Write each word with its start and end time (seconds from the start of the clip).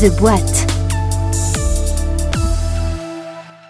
The 0.00 0.08
Boîte. 0.08 0.69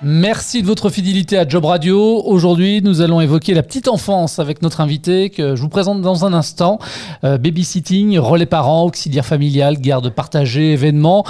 Merci 0.03 0.63
de 0.63 0.67
votre 0.67 0.89
fidélité 0.89 1.37
à 1.37 1.47
Job 1.47 1.67
Radio. 1.67 2.23
Aujourd'hui, 2.25 2.81
nous 2.81 3.03
allons 3.03 3.21
évoquer 3.21 3.53
la 3.53 3.63
petite 3.63 3.87
enfance 3.87 4.39
avec 4.39 4.63
notre 4.63 4.81
invité 4.81 5.29
que 5.29 5.55
je 5.55 5.61
vous 5.61 5.69
présente 5.69 6.01
dans 6.01 6.25
un 6.25 6.33
instant. 6.33 6.79
Euh, 7.23 7.37
babysitting, 7.37 8.19
relais 8.19 8.47
parents, 8.47 8.85
auxiliaire 8.85 9.27
familial, 9.27 9.79
garde 9.79 10.09
partagée, 10.09 10.73
événements. 10.73 11.23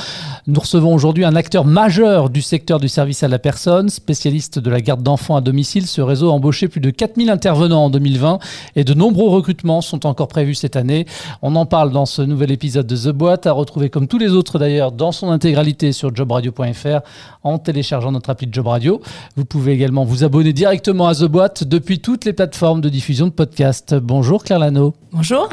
Nous 0.46 0.60
recevons 0.60 0.95
aujourd'hui 0.95 1.24
un 1.24 1.34
acteur 1.34 1.64
majeur 1.64 2.30
du 2.30 2.42
secteur 2.42 2.78
du 2.78 2.86
service 2.86 3.24
à 3.24 3.28
la 3.28 3.41
personne, 3.41 3.88
spécialiste 3.88 4.60
de 4.60 4.70
la 4.70 4.80
garde 4.80 5.02
d'enfants 5.02 5.34
à 5.34 5.41
domicile. 5.41 5.88
Ce 5.88 6.00
réseau 6.00 6.30
a 6.30 6.32
embauché 6.32 6.68
plus 6.68 6.80
de 6.80 6.91
4000 6.91 7.28
intervenants 7.28 7.87
en 7.87 7.91
2020 7.91 8.38
et 8.77 8.84
de 8.84 8.95
nombreux 8.95 9.30
recrutements 9.30 9.80
sont 9.80 10.06
encore 10.06 10.28
prévus 10.28 10.55
cette 10.55 10.77
année. 10.77 11.06
On 11.42 11.56
en 11.56 11.66
parle 11.66 11.91
dans 11.91 12.06
ce 12.06 12.23
nouvel 12.23 12.52
épisode 12.52 12.87
de 12.87 12.96
The 12.96 13.09
Boîte, 13.09 13.48
à 13.48 13.52
retrouver 13.52 13.91
comme 13.91 14.06
tous 14.06 14.18
les 14.18 14.30
autres 14.30 14.60
d'ailleurs 14.60 14.92
dans 14.92 15.10
son 15.10 15.32
intégralité 15.32 15.91
sur 15.91 16.14
jobradio.fr 16.14 17.00
en 17.42 17.59
téléchargeant 17.59 18.12
notre 18.12 18.30
appli 18.30 18.46
Job 18.48 18.59
Radio. 18.69 19.00
Vous 19.37 19.45
pouvez 19.45 19.73
également 19.73 20.05
vous 20.05 20.24
abonner 20.24 20.52
directement 20.52 21.06
à 21.06 21.14
The 21.14 21.24
Boîte 21.24 21.64
depuis 21.64 22.00
toutes 22.00 22.24
les 22.24 22.32
plateformes 22.32 22.80
de 22.80 22.88
diffusion 22.88 23.27
de 23.27 23.33
podcasts. 23.33 23.95
Bonjour 23.95 24.45
Claire 24.45 24.59
Lano. 24.59 24.95
Bonjour. 25.12 25.48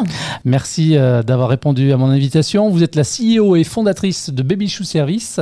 Merci 0.45 0.97
euh, 0.97 1.23
d'avoir 1.23 1.49
répondu 1.49 1.91
à 1.91 1.97
mon 1.97 2.07
invitation. 2.07 2.69
Vous 2.69 2.83
êtes 2.83 2.95
la 2.95 3.03
CEO 3.03 3.55
et 3.55 3.63
fondatrice 3.63 4.29
de 4.29 4.43
Baby 4.43 4.67
Shoe 4.67 4.83
Service. 4.83 5.39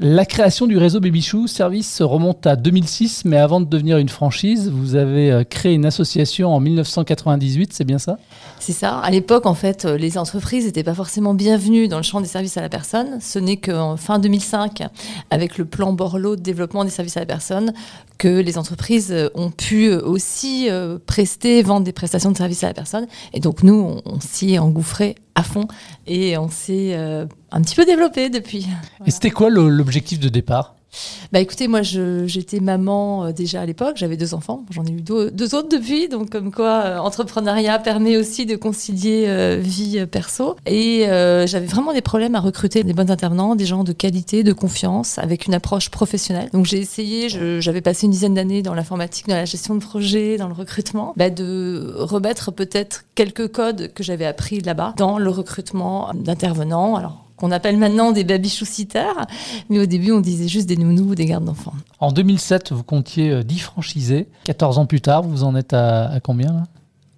La 0.00 0.26
création 0.26 0.66
du 0.66 0.76
réseau 0.76 0.98
Baby 0.98 1.22
Shoe 1.22 1.46
Service 1.46 2.02
remonte 2.02 2.48
à 2.48 2.56
2006, 2.56 3.24
mais 3.26 3.36
avant 3.36 3.60
de 3.60 3.66
devenir 3.66 3.98
une 3.98 4.08
franchise, 4.08 4.68
vous 4.68 4.96
avez 4.96 5.30
euh, 5.30 5.44
créé 5.44 5.74
une 5.74 5.86
association 5.86 6.52
en 6.52 6.58
1998, 6.58 7.72
c'est 7.72 7.84
bien 7.84 7.98
ça? 7.98 8.18
C'est 8.66 8.72
ça. 8.72 8.98
À 9.00 9.10
l'époque, 9.10 9.44
en 9.44 9.52
fait, 9.52 9.84
euh, 9.84 9.98
les 9.98 10.16
entreprises 10.16 10.64
n'étaient 10.64 10.82
pas 10.82 10.94
forcément 10.94 11.34
bienvenues 11.34 11.86
dans 11.86 11.98
le 11.98 12.02
champ 12.02 12.22
des 12.22 12.26
services 12.26 12.56
à 12.56 12.62
la 12.62 12.70
personne. 12.70 13.20
Ce 13.20 13.38
n'est 13.38 13.58
qu'en 13.58 13.98
fin 13.98 14.18
2005, 14.18 14.84
avec 15.28 15.58
le 15.58 15.66
plan 15.66 15.92
Borloo 15.92 16.34
de 16.34 16.40
développement 16.40 16.82
des 16.82 16.90
services 16.90 17.18
à 17.18 17.20
la 17.20 17.26
personne, 17.26 17.74
que 18.16 18.40
les 18.40 18.56
entreprises 18.56 19.12
euh, 19.12 19.28
ont 19.34 19.50
pu 19.50 19.92
aussi 19.92 20.70
prester, 21.04 21.62
vendre 21.62 21.84
des 21.84 21.92
prestations 21.92 22.32
de 22.32 22.38
services 22.38 22.64
à 22.64 22.68
la 22.68 22.72
personne. 22.72 23.06
Et 23.34 23.40
donc, 23.40 23.62
nous, 23.62 24.00
on, 24.06 24.18
s'y 24.20 24.54
est 24.54 24.58
engouffré 24.58 25.16
à 25.34 25.42
fond 25.42 25.66
et 26.06 26.38
on 26.38 26.48
s'est 26.48 26.92
euh, 26.94 27.26
un 27.50 27.60
petit 27.60 27.74
peu 27.74 27.84
développé 27.84 28.30
depuis. 28.30 28.66
Et 29.04 29.10
c'était 29.10 29.30
quoi 29.30 29.50
l'objectif 29.50 30.20
de 30.20 30.28
départ? 30.28 30.73
Bah 31.32 31.40
écoutez, 31.40 31.68
moi 31.68 31.82
j'étais 31.82 32.60
maman 32.60 33.26
euh, 33.26 33.32
déjà 33.32 33.60
à 33.60 33.66
l'époque, 33.66 33.96
j'avais 33.96 34.16
deux 34.16 34.34
enfants, 34.34 34.64
j'en 34.70 34.84
ai 34.84 34.90
eu 34.90 35.00
deux, 35.00 35.54
autres 35.54 35.68
depuis, 35.68 36.08
donc 36.08 36.30
comme 36.30 36.52
quoi 36.52 36.82
euh, 36.84 36.98
entrepreneuriat 36.98 37.78
permet 37.78 38.16
aussi 38.16 38.46
de 38.46 38.56
concilier 38.56 39.24
euh, 39.26 39.58
vie 39.60 39.98
euh, 39.98 40.06
perso. 40.06 40.56
Et 40.66 41.04
j'avais 41.46 41.66
vraiment 41.66 41.92
des 41.92 42.00
problèmes 42.00 42.34
à 42.34 42.40
recruter 42.40 42.82
des 42.82 42.92
bons 42.92 43.10
intervenants, 43.10 43.56
des 43.56 43.66
gens 43.66 43.84
de 43.84 43.92
qualité, 43.92 44.42
de 44.42 44.52
confiance, 44.52 45.18
avec 45.18 45.46
une 45.46 45.54
approche 45.54 45.90
professionnelle. 45.90 46.48
Donc 46.52 46.66
j'ai 46.66 46.78
essayé, 46.78 47.28
j'avais 47.28 47.80
passé 47.80 48.06
une 48.06 48.12
dizaine 48.12 48.34
d'années 48.34 48.62
dans 48.62 48.74
l'informatique, 48.74 49.28
dans 49.28 49.34
la 49.34 49.44
gestion 49.44 49.74
de 49.74 49.80
projet, 49.80 50.36
dans 50.36 50.48
le 50.48 50.54
recrutement, 50.54 51.12
bah, 51.16 51.30
de 51.30 51.94
remettre 51.96 52.50
peut-être 52.52 53.04
quelques 53.14 53.48
codes 53.48 53.92
que 53.94 54.02
j'avais 54.02 54.26
appris 54.26 54.60
là-bas 54.60 54.94
dans 54.96 55.18
le 55.18 55.30
recrutement 55.30 56.10
d'intervenants. 56.14 56.96
Alors 56.96 57.23
qu'on 57.36 57.50
appelle 57.50 57.76
maintenant 57.76 58.12
des 58.12 58.24
baby-choussiteurs, 58.24 59.26
mais 59.68 59.78
au 59.80 59.86
début 59.86 60.12
on 60.12 60.20
disait 60.20 60.48
juste 60.48 60.68
des 60.68 60.76
nounous 60.76 61.10
ou 61.10 61.14
des 61.14 61.26
gardes 61.26 61.44
d'enfants. 61.44 61.74
En 62.00 62.12
2007, 62.12 62.72
vous 62.72 62.84
comptiez 62.84 63.42
10 63.42 63.58
franchisés. 63.58 64.28
14 64.44 64.78
ans 64.78 64.86
plus 64.86 65.00
tard, 65.00 65.22
vous 65.22 65.44
en 65.44 65.54
êtes 65.56 65.72
à, 65.72 66.06
à 66.10 66.20
combien 66.20 66.52
là? 66.52 66.64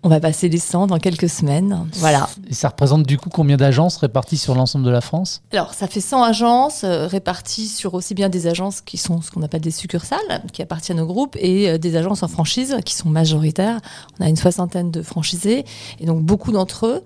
On 0.06 0.08
va 0.08 0.20
passer 0.20 0.48
les 0.48 0.58
100 0.58 0.86
dans 0.86 0.98
quelques 0.98 1.28
semaines. 1.28 1.84
Voilà. 1.94 2.28
Et 2.48 2.54
ça 2.54 2.68
représente 2.68 3.04
du 3.04 3.18
coup 3.18 3.28
combien 3.28 3.56
d'agences 3.56 3.96
réparties 3.96 4.36
sur 4.36 4.54
l'ensemble 4.54 4.84
de 4.84 4.90
la 4.90 5.00
France? 5.00 5.42
Alors, 5.50 5.74
ça 5.74 5.88
fait 5.88 6.00
100 6.00 6.22
agences 6.22 6.84
euh, 6.84 7.08
réparties 7.08 7.66
sur 7.66 7.92
aussi 7.94 8.14
bien 8.14 8.28
des 8.28 8.46
agences 8.46 8.80
qui 8.80 8.98
sont 8.98 9.20
ce 9.20 9.32
qu'on 9.32 9.42
appelle 9.42 9.62
des 9.62 9.72
succursales, 9.72 10.44
qui 10.52 10.62
appartiennent 10.62 11.00
au 11.00 11.06
groupe, 11.06 11.36
et 11.40 11.70
euh, 11.70 11.78
des 11.78 11.96
agences 11.96 12.22
en 12.22 12.28
franchise 12.28 12.76
qui 12.84 12.94
sont 12.94 13.08
majoritaires. 13.08 13.80
On 14.20 14.24
a 14.24 14.28
une 14.28 14.36
soixantaine 14.36 14.92
de 14.92 15.02
franchisés, 15.02 15.64
et 15.98 16.06
donc 16.06 16.22
beaucoup 16.22 16.52
d'entre 16.52 16.86
eux 16.86 17.02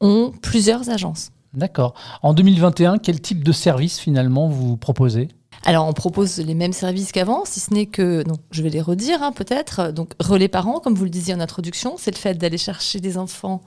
ont 0.00 0.32
plusieurs 0.40 0.88
agences. 0.88 1.32
D'accord. 1.54 1.94
En 2.22 2.32
2021, 2.32 2.98
quel 2.98 3.20
type 3.20 3.42
de 3.42 3.52
service 3.52 3.98
finalement 3.98 4.48
vous 4.48 4.76
proposez? 4.76 5.28
Alors, 5.64 5.86
on 5.86 5.92
propose 5.92 6.38
les 6.38 6.54
mêmes 6.54 6.72
services 6.72 7.12
qu'avant, 7.12 7.44
si 7.44 7.60
ce 7.60 7.74
n'est 7.74 7.86
que, 7.86 8.24
je 8.50 8.62
vais 8.62 8.70
les 8.70 8.80
redire 8.80 9.22
hein, 9.22 9.32
peut-être. 9.32 9.92
Donc, 9.92 10.12
relais 10.18 10.48
parents, 10.48 10.80
comme 10.80 10.94
vous 10.94 11.04
le 11.04 11.10
disiez 11.10 11.34
en 11.34 11.40
introduction, 11.40 11.96
c'est 11.98 12.12
le 12.12 12.16
fait 12.16 12.34
d'aller 12.34 12.56
chercher 12.56 13.00
des 13.00 13.18
enfants 13.18 13.60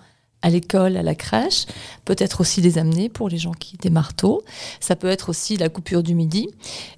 à 0.43 0.49
l'école, 0.49 0.97
à 0.97 1.03
la 1.03 1.15
crèche, 1.15 1.65
peut-être 2.03 2.41
aussi 2.41 2.61
les 2.61 2.77
amener 2.77 3.07
pour 3.09 3.29
les 3.29 3.37
gens 3.37 3.53
qui 3.53 3.77
démarrent 3.77 4.13
tôt. 4.13 4.43
Ça 4.81 4.95
peut 4.95 5.07
être 5.07 5.29
aussi 5.29 5.55
la 5.55 5.69
coupure 5.69 6.03
du 6.03 6.15
midi. 6.15 6.49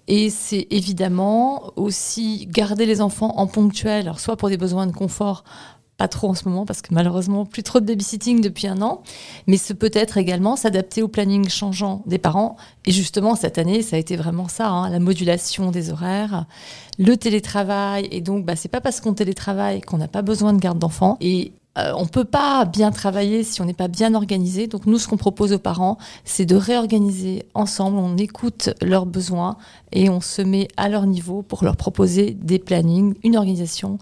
Et 0.08 0.32
c'est 0.32 0.66
évidemment 0.72 1.72
aussi 1.76 2.48
garder 2.48 2.88
les 2.88 3.02
enfants 3.02 3.38
en 3.38 3.46
ponctuel, 3.48 4.02
alors 4.02 4.20
soit 4.20 4.36
pour 4.36 4.50
des 4.50 4.58
besoins 4.58 4.88
de 4.88 4.94
confort, 4.94 5.44
pas 5.98 6.08
trop 6.08 6.30
en 6.30 6.34
ce 6.34 6.48
moment 6.48 6.66
parce 6.66 6.82
que 6.82 6.94
malheureusement 6.94 7.46
plus 7.46 7.64
trop 7.64 7.80
de 7.80 7.86
babysitting 7.86 8.42
depuis 8.42 8.68
un 8.68 8.82
an, 8.82 9.02
mais 9.48 9.58
ce 9.58 9.74
peut 9.74 9.92
être 9.94 10.18
également 10.18 10.56
s'adapter 10.56 11.02
au 11.02 11.08
planning 11.08 11.48
changeant 11.50 12.04
des 12.06 12.18
parents. 12.18 12.58
Et 12.86 12.92
justement 12.92 13.36
cette 13.36 13.58
année, 13.58 13.82
ça 13.82 13.96
a 13.96 14.00
été 14.00 14.16
vraiment 14.16 14.48
ça, 14.48 14.70
hein, 14.70 14.90
la 14.90 15.00
modulation 15.00 15.72
des 15.72 15.92
horaires, 15.92 16.46
le 16.98 17.16
télétravail. 17.18 18.08
Et 18.12 18.22
donc, 18.22 18.46
bah, 18.46 18.56
c'est 18.56 18.70
pas 18.70 18.82
parce 18.82 19.02
qu'on 19.02 19.14
télétravaille 19.14 19.82
qu'on 19.82 19.98
n'a 19.98 20.08
pas 20.08 20.22
besoin 20.22 20.54
de 20.54 20.60
garde 20.60 20.80
d'enfants. 20.80 21.18
Et 21.22 21.54
euh, 21.78 21.92
on 21.98 22.06
peut 22.06 22.24
pas 22.24 22.64
bien 22.66 22.92
travailler 22.92 23.44
si 23.44 23.62
on 23.62 23.66
n'est 23.66 23.74
pas 23.74 23.88
bien 23.88 24.14
organisé. 24.14 24.68
Donc 24.68 24.86
nous, 24.86 24.98
ce 24.98 25.08
qu'on 25.08 25.18
propose 25.18 25.54
aux 25.54 25.60
parents, 25.60 25.98
c'est 26.24 26.46
de 26.46 26.56
réorganiser 26.56 27.48
ensemble. 27.54 27.98
On 27.98 28.18
écoute 28.18 28.70
leurs 28.82 29.06
besoins 29.06 29.58
et 29.92 30.10
on 30.10 30.22
se 30.22 30.42
met 30.42 30.68
à 30.78 30.90
leur 30.90 31.06
niveau 31.06 31.42
pour 31.42 31.64
leur 31.64 31.76
proposer 31.76 32.32
des 32.32 32.60
plannings, 32.60 33.16
une 33.24 33.36
organisation 33.38 33.98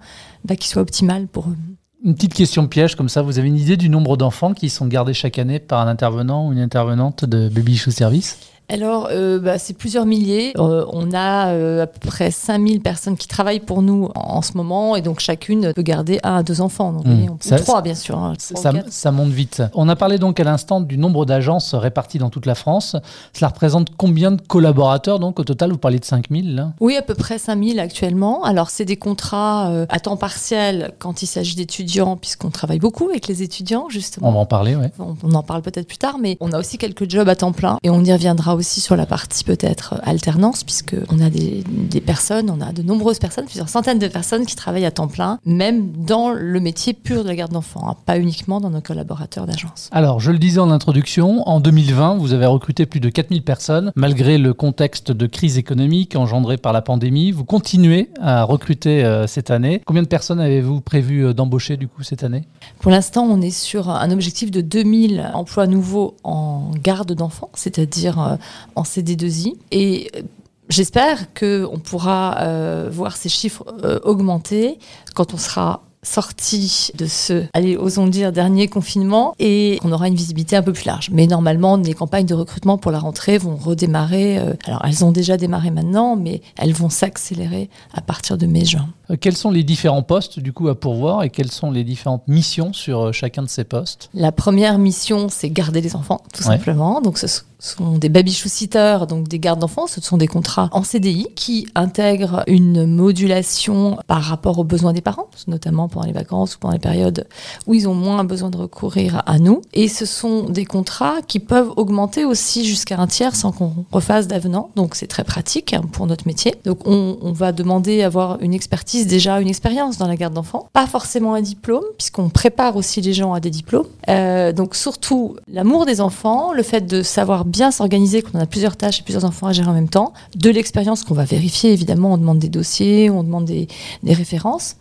bah, 0.45 0.55
qui 0.55 0.67
soit 0.67 0.81
optimale 0.81 1.27
pour 1.27 1.49
eux. 1.49 1.57
Une 2.05 2.15
petite 2.15 2.33
question 2.33 2.67
piège 2.67 2.95
comme 2.95 3.07
ça, 3.07 3.21
vous 3.21 3.39
avez 3.39 3.47
une 3.47 3.55
idée 3.55 3.77
du 3.77 3.87
nombre 3.87 4.17
d'enfants 4.17 4.53
qui 4.53 4.69
sont 4.69 4.87
gardés 4.87 5.13
chaque 5.13 5.39
année 5.39 5.59
par 5.59 5.79
un 5.79 5.87
intervenant 5.87 6.49
ou 6.49 6.51
une 6.51 6.59
intervenante 6.59 7.23
de 7.23 7.47
Baby 7.47 7.77
Shoe 7.77 7.91
Service? 7.91 8.39
Alors, 8.73 9.07
euh, 9.11 9.39
bah, 9.39 9.57
c'est 9.59 9.73
plusieurs 9.75 10.05
milliers. 10.05 10.53
Euh, 10.57 10.85
on 10.91 11.11
a 11.13 11.49
euh, 11.49 11.83
à 11.83 11.87
peu 11.87 11.99
près 12.07 12.31
5000 12.31 12.81
personnes 12.81 13.17
qui 13.17 13.27
travaillent 13.27 13.59
pour 13.59 13.81
nous 13.81 14.09
en, 14.15 14.37
en, 14.37 14.41
ce 14.41 14.57
moment, 14.57 14.95
et 14.95 15.01
donc 15.01 15.19
chacune 15.19 15.71
peut 15.73 15.81
garder 15.81 16.19
un 16.23 16.37
à 16.37 16.43
deux 16.43 16.59
enfants. 16.61 16.91
Donc, 16.91 17.05
Mmh. 17.05 17.25
on- 17.31 17.37
Ça- 17.39 17.55
ou 17.55 17.59
trois, 17.59 17.81
bien 17.81 17.95
sûr. 17.95 18.17
hein, 18.17 18.33
ça, 18.39 18.71
ou 19.11 19.13
monte 19.13 19.29
vite. 19.29 19.61
On 19.75 19.87
a 19.89 19.95
parlé 19.95 20.17
donc 20.17 20.39
à 20.39 20.43
l'instant 20.43 20.81
du 20.81 20.97
nombre 20.97 21.25
d'agences 21.25 21.75
réparties 21.75 22.17
dans 22.17 22.29
toute 22.29 22.45
la 22.45 22.55
France. 22.55 22.95
Cela 23.33 23.49
représente 23.49 23.89
combien 23.95 24.31
de 24.31 24.41
collaborateurs 24.41 25.19
donc 25.19 25.39
au 25.39 25.43
total? 25.43 25.71
Vous 25.71 25.77
parlez 25.77 25.99
de 25.99 26.05
5000 26.05 26.55
là? 26.55 26.73
Oui, 26.79 26.95
à 26.97 27.01
peu 27.03 27.13
près 27.13 27.37
5000 27.37 27.79
actuellement. 27.79 28.43
Alors, 28.43 28.69
c'est 28.69 28.85
des 28.85 28.97
contrats 28.97 29.71
à 29.89 29.99
temps 29.99 30.17
partiel 30.17 30.93
quand 30.99 31.21
il 31.21 31.27
s'agit 31.27 31.55
d'étudiants, 31.55 32.17
puisqu'on 32.17 32.49
travaille 32.49 32.79
beaucoup 32.79 33.09
avec 33.09 33.27
les 33.27 33.43
étudiants, 33.43 33.87
justement. 33.89 34.29
On 34.29 34.31
va 34.31 34.39
en 34.39 34.45
parler, 34.45 34.75
ouais. 34.75 34.91
On, 34.99 35.15
on 35.23 35.33
en 35.33 35.43
parle 35.43 35.61
peut-être 35.61 35.87
plus 35.87 35.97
tard, 35.97 36.17
mais 36.19 36.37
on 36.39 36.51
a 36.53 36.59
aussi 36.59 36.77
quelques 36.77 37.09
jobs 37.09 37.29
à 37.29 37.35
temps 37.35 37.51
plein 37.51 37.77
et 37.83 37.89
on 37.89 38.03
y 38.03 38.11
reviendra 38.11 38.55
aussi 38.55 38.62
sur 38.63 38.95
la 38.95 39.05
partie 39.05 39.43
peut-être 39.43 39.95
alternance, 40.03 40.63
puisque 40.63 40.95
on 41.09 41.19
a 41.19 41.29
des, 41.29 41.63
des 41.67 42.01
personnes, 42.01 42.49
on 42.49 42.61
a 42.61 42.71
de 42.71 42.81
nombreuses 42.81 43.19
personnes, 43.19 43.45
plusieurs 43.45 43.69
centaines 43.69 43.99
de 43.99 44.07
personnes 44.07 44.45
qui 44.45 44.55
travaillent 44.55 44.85
à 44.85 44.91
temps 44.91 45.07
plein, 45.07 45.39
même 45.45 45.91
dans 45.91 46.31
le 46.31 46.59
métier 46.59 46.93
pur 46.93 47.23
de 47.23 47.29
la 47.29 47.35
garde 47.35 47.51
d'enfants, 47.51 47.89
hein, 47.89 47.95
pas 48.05 48.17
uniquement 48.17 48.61
dans 48.61 48.69
nos 48.69 48.81
collaborateurs 48.81 49.45
d'agence. 49.45 49.89
Alors, 49.91 50.19
je 50.19 50.31
le 50.31 50.37
disais 50.37 50.59
en 50.59 50.71
introduction, 50.71 51.47
en 51.47 51.59
2020, 51.59 52.17
vous 52.17 52.33
avez 52.33 52.45
recruté 52.45 52.85
plus 52.85 52.99
de 52.99 53.09
4000 53.09 53.43
personnes. 53.43 53.91
Malgré 53.95 54.37
le 54.37 54.53
contexte 54.53 55.11
de 55.11 55.27
crise 55.27 55.57
économique 55.57 56.15
engendré 56.15 56.57
par 56.57 56.73
la 56.73 56.81
pandémie, 56.81 57.31
vous 57.31 57.45
continuez 57.45 58.09
à 58.21 58.43
recruter 58.43 59.03
euh, 59.03 59.27
cette 59.27 59.51
année. 59.51 59.81
Combien 59.85 60.03
de 60.03 60.07
personnes 60.07 60.39
avez-vous 60.39 60.81
prévu 60.81 61.25
euh, 61.25 61.33
d'embaucher 61.33 61.77
du 61.77 61.87
coup 61.87 62.03
cette 62.03 62.23
année? 62.23 62.43
Pour 62.79 62.91
l'instant, 62.91 63.23
on 63.23 63.41
est 63.41 63.51
sur 63.51 63.89
un 63.89 64.11
objectif 64.11 64.51
de 64.51 64.61
2000 64.61 65.31
emplois 65.33 65.67
nouveaux 65.67 66.15
en 66.23 66.71
garde 66.81 67.13
d'enfants, 67.13 67.49
c'est-à-dire 67.53 68.21
euh, 68.21 68.35
en 68.75 68.83
CD2I. 68.83 69.53
Et 69.71 70.09
euh, 70.15 70.21
j'espère 70.69 71.33
qu'on 71.33 71.79
pourra 71.79 72.37
euh, 72.39 72.89
voir 72.91 73.15
ces 73.17 73.29
chiffres 73.29 73.63
euh, 73.83 73.99
augmenter 74.03 74.79
quand 75.15 75.33
on 75.33 75.37
sera 75.37 75.81
sorti 76.05 76.91
de 76.97 77.05
ce, 77.05 77.45
allez, 77.53 77.77
osons 77.77 78.07
dire, 78.07 78.33
dernier 78.33 78.67
confinement 78.67 79.33
et 79.39 79.79
qu'on 79.81 79.93
aura 79.93 80.09
une 80.09 80.15
visibilité 80.15 80.57
un 80.57 80.61
peu 80.61 80.73
plus 80.73 80.83
large. 80.83 81.09
Mais 81.13 81.27
normalement, 81.27 81.77
les 81.77 81.93
campagnes 81.93 82.25
de 82.25 82.33
recrutement 82.33 82.77
pour 82.77 82.91
la 82.91 82.99
rentrée 82.99 83.37
vont 83.37 83.55
redémarrer. 83.55 84.37
alors, 84.67 84.81
elles 84.85 85.05
ont 85.05 85.13
déjà 85.13 85.37
démarré 85.37 85.71
maintenant, 85.71 86.17
mais 86.17 86.41
elles 86.57 86.73
vont 86.73 86.89
s'accélérer 86.89 87.69
à 87.93 88.01
partir 88.01 88.37
de 88.37 88.45
mai-juin. 88.45 88.89
Quels 89.21 89.37
sont 89.37 89.49
les 89.49 89.63
différents 89.63 90.03
postes 90.03 90.39
du 90.41 90.51
coup 90.51 90.67
à 90.67 90.75
pourvoir 90.77 91.23
et 91.23 91.29
quelles 91.29 91.51
sont 91.51 91.71
les 91.71 91.85
différentes 91.85 92.27
missions 92.27 92.73
sur 92.73 93.13
chacun 93.13 93.41
de 93.43 93.49
ces 93.49 93.63
postes? 93.63 94.09
La 94.13 94.33
première 94.33 94.77
mission, 94.79 95.27
c'est 95.29 95.49
garder 95.49 95.79
les 95.79 95.95
enfants, 95.95 96.19
tout 96.33 96.43
Ouais. 96.43 96.57
simplement. 96.57 96.99
Donc, 96.99 97.17
ce, 97.17 97.27
sont 97.63 97.97
des 97.97 98.09
baby 98.09 98.31
sitters, 98.31 99.07
donc 99.07 99.27
des 99.27 99.39
gardes 99.39 99.59
d'enfants. 99.59 99.87
Ce 99.87 100.01
sont 100.01 100.17
des 100.17 100.27
contrats 100.27 100.69
en 100.71 100.83
CDI 100.83 101.27
qui 101.35 101.67
intègrent 101.75 102.43
une 102.47 102.85
modulation 102.85 103.97
par 104.07 104.21
rapport 104.21 104.59
aux 104.59 104.63
besoins 104.63 104.93
des 104.93 105.01
parents, 105.01 105.29
notamment 105.47 105.87
pendant 105.87 106.05
les 106.05 106.11
vacances 106.11 106.55
ou 106.55 106.59
pendant 106.59 106.73
les 106.73 106.79
périodes 106.79 107.27
où 107.65 107.73
ils 107.73 107.87
ont 107.87 107.93
moins 107.93 108.23
besoin 108.23 108.49
de 108.49 108.57
recourir 108.57 109.23
à 109.25 109.39
nous. 109.39 109.61
Et 109.73 109.87
ce 109.87 110.05
sont 110.05 110.49
des 110.49 110.65
contrats 110.65 111.17
qui 111.27 111.39
peuvent 111.39 111.71
augmenter 111.77 112.25
aussi 112.25 112.65
jusqu'à 112.65 112.99
un 112.99 113.07
tiers 113.07 113.35
sans 113.35 113.51
qu'on 113.51 113.71
refasse 113.91 114.27
d'avenant. 114.27 114.69
Donc 114.75 114.95
c'est 114.95 115.07
très 115.07 115.23
pratique 115.23 115.73
hein, 115.73 115.83
pour 115.91 116.07
notre 116.07 116.27
métier. 116.27 116.55
Donc 116.65 116.85
on, 116.85 117.31
va 117.33 117.51
demander 117.51 118.03
à 118.03 118.07
avoir 118.07 118.39
une 118.41 118.53
expertise, 118.53 119.07
déjà 119.07 119.41
une 119.41 119.47
expérience 119.47 119.97
dans 119.97 120.07
la 120.07 120.15
garde 120.15 120.33
d'enfants. 120.33 120.67
Pas 120.71 120.85
forcément 120.85 121.33
un 121.33 121.41
diplôme, 121.41 121.83
puisqu'on 121.97 122.29
prépare 122.29 122.75
aussi 122.75 123.01
les 123.01 123.13
gens 123.13 123.33
à 123.33 123.39
des 123.39 123.49
diplômes. 123.49 123.87
Euh, 124.09 124.51
donc 124.51 124.75
surtout 124.75 125.35
l'amour 125.47 125.85
des 125.85 125.99
enfants, 125.99 126.53
le 126.53 126.61
fait 126.61 126.81
de 126.81 127.01
savoir 127.01 127.45
bien 127.53 127.71
s'organiser, 127.71 128.21
qu'on 128.21 128.39
a 128.39 128.47
plusieurs 128.47 128.75
tâches 128.75 128.99
et 128.99 129.03
plusieurs 129.03 129.25
enfants 129.25 129.47
à 129.47 129.53
gérer 129.53 129.69
en 129.69 129.73
même 129.73 129.89
temps, 129.89 130.11
de 130.35 130.49
l'expérience 130.49 131.03
qu'on 131.03 131.13
va 131.13 131.23
vérifier 131.23 131.71
évidemment, 131.71 132.13
on 132.13 132.17
demande 132.17 132.39
des 132.39 132.49
dossiers, 132.49 133.09
on 133.09 133.23
demande 133.23 133.45
des, 133.45 133.67
des 134.01 134.13
références. 134.13 134.75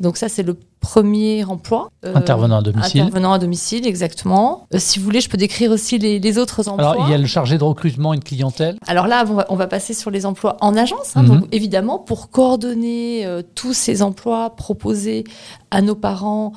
Donc 0.00 0.16
ça 0.16 0.28
c'est 0.28 0.42
le 0.42 0.56
premier 0.80 1.44
emploi. 1.44 1.90
Euh, 2.04 2.14
intervenant 2.14 2.58
à 2.58 2.62
domicile. 2.62 3.00
Intervenant 3.00 3.32
à 3.32 3.38
domicile, 3.38 3.86
exactement. 3.86 4.66
Euh, 4.74 4.78
si 4.78 4.98
vous 4.98 5.04
voulez, 5.04 5.20
je 5.20 5.28
peux 5.28 5.36
décrire 5.36 5.70
aussi 5.70 5.98
les, 5.98 6.18
les, 6.18 6.38
autres 6.38 6.68
emplois. 6.68 6.90
Alors, 6.90 7.06
il 7.06 7.10
y 7.10 7.14
a 7.14 7.18
le 7.18 7.26
chargé 7.26 7.58
de 7.58 7.64
recrutement, 7.64 8.14
une 8.14 8.22
clientèle. 8.22 8.78
Alors 8.86 9.06
là, 9.06 9.24
on 9.28 9.34
va, 9.34 9.46
on 9.48 9.56
va 9.56 9.66
passer 9.66 9.94
sur 9.94 10.10
les 10.10 10.26
emplois 10.26 10.56
en 10.60 10.76
agence. 10.76 11.16
Hein, 11.16 11.22
mm 11.22 11.26
-hmm. 11.26 11.28
Donc, 11.40 11.48
évidemment, 11.52 11.98
pour 11.98 12.30
coordonner 12.30 13.26
euh, 13.26 13.42
tous 13.54 13.74
ces 13.74 14.02
emplois, 14.02 14.50
proposer 14.56 15.24
à 15.70 15.82
nos 15.82 15.94
parents 15.94 16.52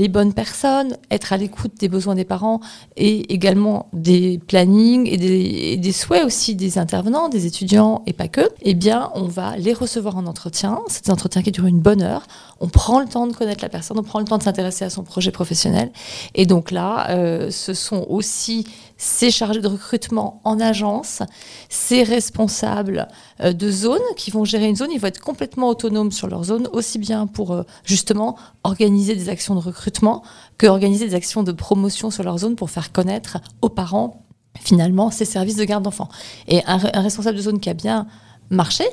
les 0.00 0.08
bonnes 0.08 0.34
personnes, 0.34 0.90
être 1.10 1.32
à 1.32 1.36
l'écoute 1.36 1.72
des 1.80 1.88
besoins 1.88 2.14
des 2.14 2.24
parents 2.24 2.60
et 2.96 3.32
également 3.32 3.88
des 3.92 4.38
plannings 4.46 5.04
et 5.12 5.16
des, 5.16 5.72
et 5.72 5.76
des, 5.76 5.92
souhaits 5.92 6.24
aussi 6.24 6.54
des 6.54 6.78
intervenants, 6.78 7.28
des 7.28 7.44
étudiants 7.46 8.02
et 8.06 8.12
pas 8.12 8.28
que, 8.28 8.44
eh 8.62 8.74
bien, 8.74 9.10
on 9.14 9.26
va 9.38 9.56
les 9.56 9.72
recevoir 9.72 10.14
en 10.16 10.26
entretien. 10.26 10.72
C'est 10.86 11.06
des 11.06 11.10
entretiens 11.10 11.42
qui 11.42 11.50
durent 11.50 11.66
une 11.66 11.80
bonne 11.80 12.02
heure. 12.02 12.22
On 12.60 12.68
prend 12.68 13.00
le 13.00 13.06
temps 13.06 13.26
de 13.26 13.32
connaître 13.32 13.62
la 13.62 13.70
personne, 13.70 13.98
on 13.98 14.02
prend 14.02 14.18
le 14.18 14.26
temps 14.26 14.36
de 14.36 14.42
s'intéresser 14.42 14.84
à 14.84 14.90
son 14.90 15.02
projet 15.02 15.30
professionnel. 15.30 15.90
Et 16.34 16.44
donc 16.44 16.70
là, 16.70 17.08
euh, 17.08 17.50
ce 17.50 17.72
sont 17.72 18.06
aussi 18.08 18.66
ces 18.98 19.30
chargés 19.30 19.60
de 19.60 19.68
recrutement 19.68 20.42
en 20.44 20.60
agence, 20.60 21.22
ces 21.70 22.02
responsables 22.02 23.08
euh, 23.40 23.54
de 23.54 23.70
zone 23.70 24.02
qui 24.16 24.30
vont 24.30 24.44
gérer 24.44 24.68
une 24.68 24.76
zone. 24.76 24.90
Ils 24.92 25.00
vont 25.00 25.06
être 25.06 25.20
complètement 25.20 25.68
autonomes 25.68 26.12
sur 26.12 26.28
leur 26.28 26.44
zone, 26.44 26.68
aussi 26.72 26.98
bien 26.98 27.26
pour 27.26 27.52
euh, 27.52 27.62
justement 27.84 28.36
organiser 28.62 29.16
des 29.16 29.30
actions 29.30 29.54
de 29.54 29.60
recrutement 29.60 30.22
que 30.58 30.66
organiser 30.66 31.08
des 31.08 31.14
actions 31.14 31.42
de 31.42 31.52
promotion 31.52 32.10
sur 32.10 32.24
leur 32.24 32.36
zone 32.36 32.56
pour 32.56 32.68
faire 32.68 32.92
connaître 32.92 33.38
aux 33.62 33.70
parents 33.70 34.26
finalement 34.60 35.10
ces 35.10 35.24
services 35.24 35.56
de 35.56 35.64
garde 35.64 35.84
d'enfants. 35.84 36.08
Et 36.46 36.62
un, 36.66 36.78
un 36.92 37.00
responsable 37.00 37.38
de 37.38 37.42
zone 37.42 37.60
qui 37.60 37.70
a 37.70 37.74
bien 37.74 38.06
marché, 38.50 38.84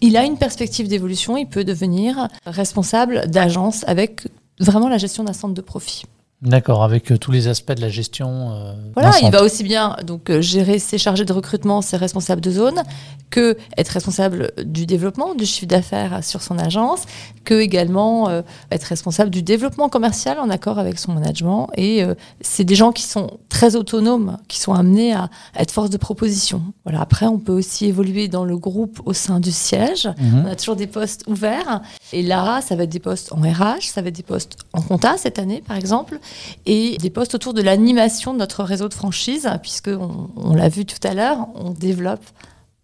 il 0.00 0.16
a 0.16 0.24
une 0.24 0.38
perspective 0.38 0.88
d'évolution, 0.88 1.36
il 1.36 1.46
peut 1.46 1.64
devenir 1.64 2.28
responsable 2.46 3.28
d'agence 3.28 3.84
avec 3.86 4.26
vraiment 4.60 4.88
la 4.88 4.98
gestion 4.98 5.24
d'un 5.24 5.32
centre 5.32 5.54
de 5.54 5.60
profit. 5.60 6.04
D'accord, 6.42 6.84
avec 6.84 7.10
euh, 7.10 7.16
tous 7.16 7.30
les 7.30 7.48
aspects 7.48 7.72
de 7.72 7.80
la 7.80 7.88
gestion. 7.88 8.52
Euh, 8.52 8.74
voilà, 8.94 9.12
il 9.22 9.30
va 9.30 9.42
aussi 9.42 9.62
bien 9.62 9.96
donc 10.04 10.28
euh, 10.28 10.42
gérer 10.42 10.78
ses 10.78 10.98
chargés 10.98 11.24
de 11.24 11.32
recrutement, 11.32 11.80
ses 11.80 11.96
responsables 11.96 12.42
de 12.42 12.50
zone, 12.50 12.82
que 13.30 13.56
être 13.78 13.88
responsable 13.88 14.52
du 14.62 14.84
développement, 14.84 15.34
du 15.34 15.46
chiffre 15.46 15.66
d'affaires 15.66 16.22
sur 16.22 16.42
son 16.42 16.58
agence, 16.58 17.04
que 17.44 17.54
également 17.60 18.30
être 18.70 18.84
responsable 18.84 19.30
du 19.30 19.42
développement 19.42 19.88
commercial 19.88 20.38
en 20.38 20.50
accord 20.50 20.78
avec 20.78 20.98
son 20.98 21.12
management. 21.12 21.68
Et 21.76 22.04
c'est 22.42 22.62
des 22.62 22.76
gens 22.76 22.92
qui 22.92 23.02
sont 23.02 23.38
très 23.48 23.74
autonomes, 23.74 24.38
qui 24.46 24.60
sont 24.60 24.72
amenés 24.72 25.14
à, 25.14 25.30
à, 25.54 25.62
être 25.62 25.72
force 25.72 25.90
de 25.90 25.96
proposition. 25.96 26.62
Voilà. 26.84 27.00
Après, 27.00 27.26
on 27.26 27.38
peut 27.38 27.52
aussi 27.52 27.86
évoluer 27.86 28.28
dans 28.28 28.44
le 28.44 28.56
groupe 28.56 29.00
au 29.04 29.12
sein 29.12 29.40
du 29.40 29.50
siège. 29.50 30.06
Mmh. 30.06 30.44
On 30.44 30.46
a 30.46 30.54
toujours 30.54 30.76
des 30.76 30.86
postes 30.86 31.24
ouverts. 31.26 31.80
Et 32.12 32.22
là, 32.22 32.60
ça 32.60 32.76
va 32.76 32.84
être 32.84 32.90
des 32.90 33.00
postes 33.00 33.32
en 33.32 33.40
RH, 33.40 33.88
ça 33.92 34.00
va 34.00 34.08
être 34.08 34.16
des 34.16 34.22
postes 34.22 34.58
en 34.72 34.80
compta 34.80 35.16
cette 35.16 35.40
année, 35.40 35.62
par 35.66 35.76
exemple 35.76 36.20
et 36.66 36.96
des 36.98 37.10
postes 37.10 37.34
autour 37.34 37.54
de 37.54 37.62
l'animation 37.62 38.32
de 38.32 38.38
notre 38.38 38.64
réseau 38.64 38.88
de 38.88 38.94
franchise, 38.94 39.48
puisque 39.62 39.88
on, 39.88 40.30
on 40.36 40.54
l'a 40.54 40.68
vu 40.68 40.84
tout 40.84 41.06
à 41.06 41.14
l'heure, 41.14 41.48
on 41.54 41.70
développe 41.70 42.24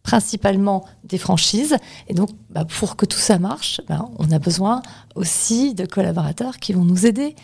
principalement 0.02 0.84
des 1.04 1.18
franchises. 1.18 1.76
Et 2.08 2.14
donc, 2.14 2.30
bah, 2.50 2.64
pour 2.64 2.96
que 2.96 3.06
tout 3.06 3.18
ça 3.18 3.38
marche, 3.38 3.80
bah, 3.88 4.08
on 4.18 4.30
a 4.30 4.38
besoin 4.38 4.82
aussi 5.14 5.74
de 5.74 5.86
collaborateurs 5.86 6.58
qui 6.58 6.72
vont 6.72 6.84
nous 6.84 7.06
aider 7.06 7.34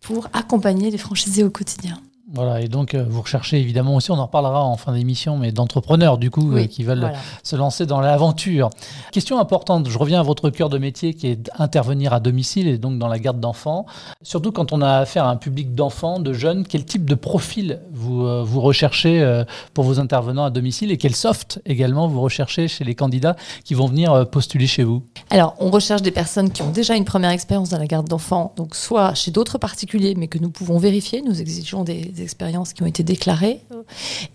pour 0.00 0.28
accompagner 0.32 0.90
les 0.90 0.98
franchisés 0.98 1.44
au 1.44 1.50
quotidien. 1.50 2.00
Voilà, 2.34 2.62
et 2.62 2.68
donc 2.68 2.94
euh, 2.94 3.04
vous 3.06 3.20
recherchez 3.20 3.60
évidemment 3.60 3.94
aussi, 3.94 4.10
on 4.10 4.18
en 4.18 4.24
reparlera 4.24 4.64
en 4.64 4.78
fin 4.78 4.94
d'émission, 4.94 5.36
mais 5.36 5.52
d'entrepreneurs 5.52 6.16
du 6.16 6.30
coup 6.30 6.52
oui, 6.54 6.62
euh, 6.62 6.66
qui 6.66 6.82
veulent 6.82 7.00
voilà. 7.00 7.18
se 7.42 7.56
lancer 7.56 7.84
dans 7.84 8.00
l'aventure. 8.00 8.70
Question 9.10 9.38
importante, 9.38 9.86
je 9.90 9.98
reviens 9.98 10.20
à 10.20 10.22
votre 10.22 10.48
cœur 10.48 10.70
de 10.70 10.78
métier 10.78 11.12
qui 11.12 11.26
est 11.26 11.50
intervenir 11.58 12.14
à 12.14 12.20
domicile 12.20 12.68
et 12.68 12.78
donc 12.78 12.98
dans 12.98 13.08
la 13.08 13.18
garde 13.18 13.38
d'enfants. 13.38 13.84
Surtout 14.22 14.50
quand 14.50 14.72
on 14.72 14.80
a 14.80 14.92
affaire 14.92 15.26
à 15.26 15.30
un 15.30 15.36
public 15.36 15.74
d'enfants, 15.74 16.20
de 16.20 16.32
jeunes, 16.32 16.64
quel 16.66 16.86
type 16.86 17.04
de 17.04 17.14
profil 17.14 17.80
vous, 17.92 18.24
euh, 18.24 18.42
vous 18.42 18.62
recherchez 18.62 19.42
pour 19.74 19.84
vos 19.84 20.00
intervenants 20.00 20.44
à 20.44 20.50
domicile 20.50 20.90
et 20.90 20.96
quel 20.96 21.14
soft 21.14 21.60
également 21.66 22.08
vous 22.08 22.22
recherchez 22.22 22.66
chez 22.66 22.84
les 22.84 22.94
candidats 22.94 23.36
qui 23.62 23.74
vont 23.74 23.86
venir 23.86 24.26
postuler 24.30 24.66
chez 24.66 24.84
vous? 24.84 25.02
Alors, 25.28 25.54
on 25.60 25.70
recherche 25.70 26.00
des 26.00 26.10
personnes 26.10 26.50
qui 26.50 26.62
ont 26.62 26.70
déjà 26.70 26.96
une 26.96 27.04
première 27.04 27.30
expérience 27.30 27.68
dans 27.68 27.78
la 27.78 27.86
garde 27.86 28.08
d'enfants, 28.08 28.54
donc 28.56 28.74
soit 28.74 29.12
chez 29.14 29.30
d'autres 29.30 29.58
particuliers, 29.58 30.14
mais 30.16 30.28
que 30.28 30.38
nous 30.38 30.50
pouvons 30.50 30.78
vérifier. 30.78 31.20
Nous 31.20 31.40
exigeons 31.40 31.84
des, 31.84 32.06
des 32.06 32.21
expériences 32.22 32.72
qui 32.72 32.82
ont 32.82 32.86
été 32.86 33.02
déclarées. 33.02 33.60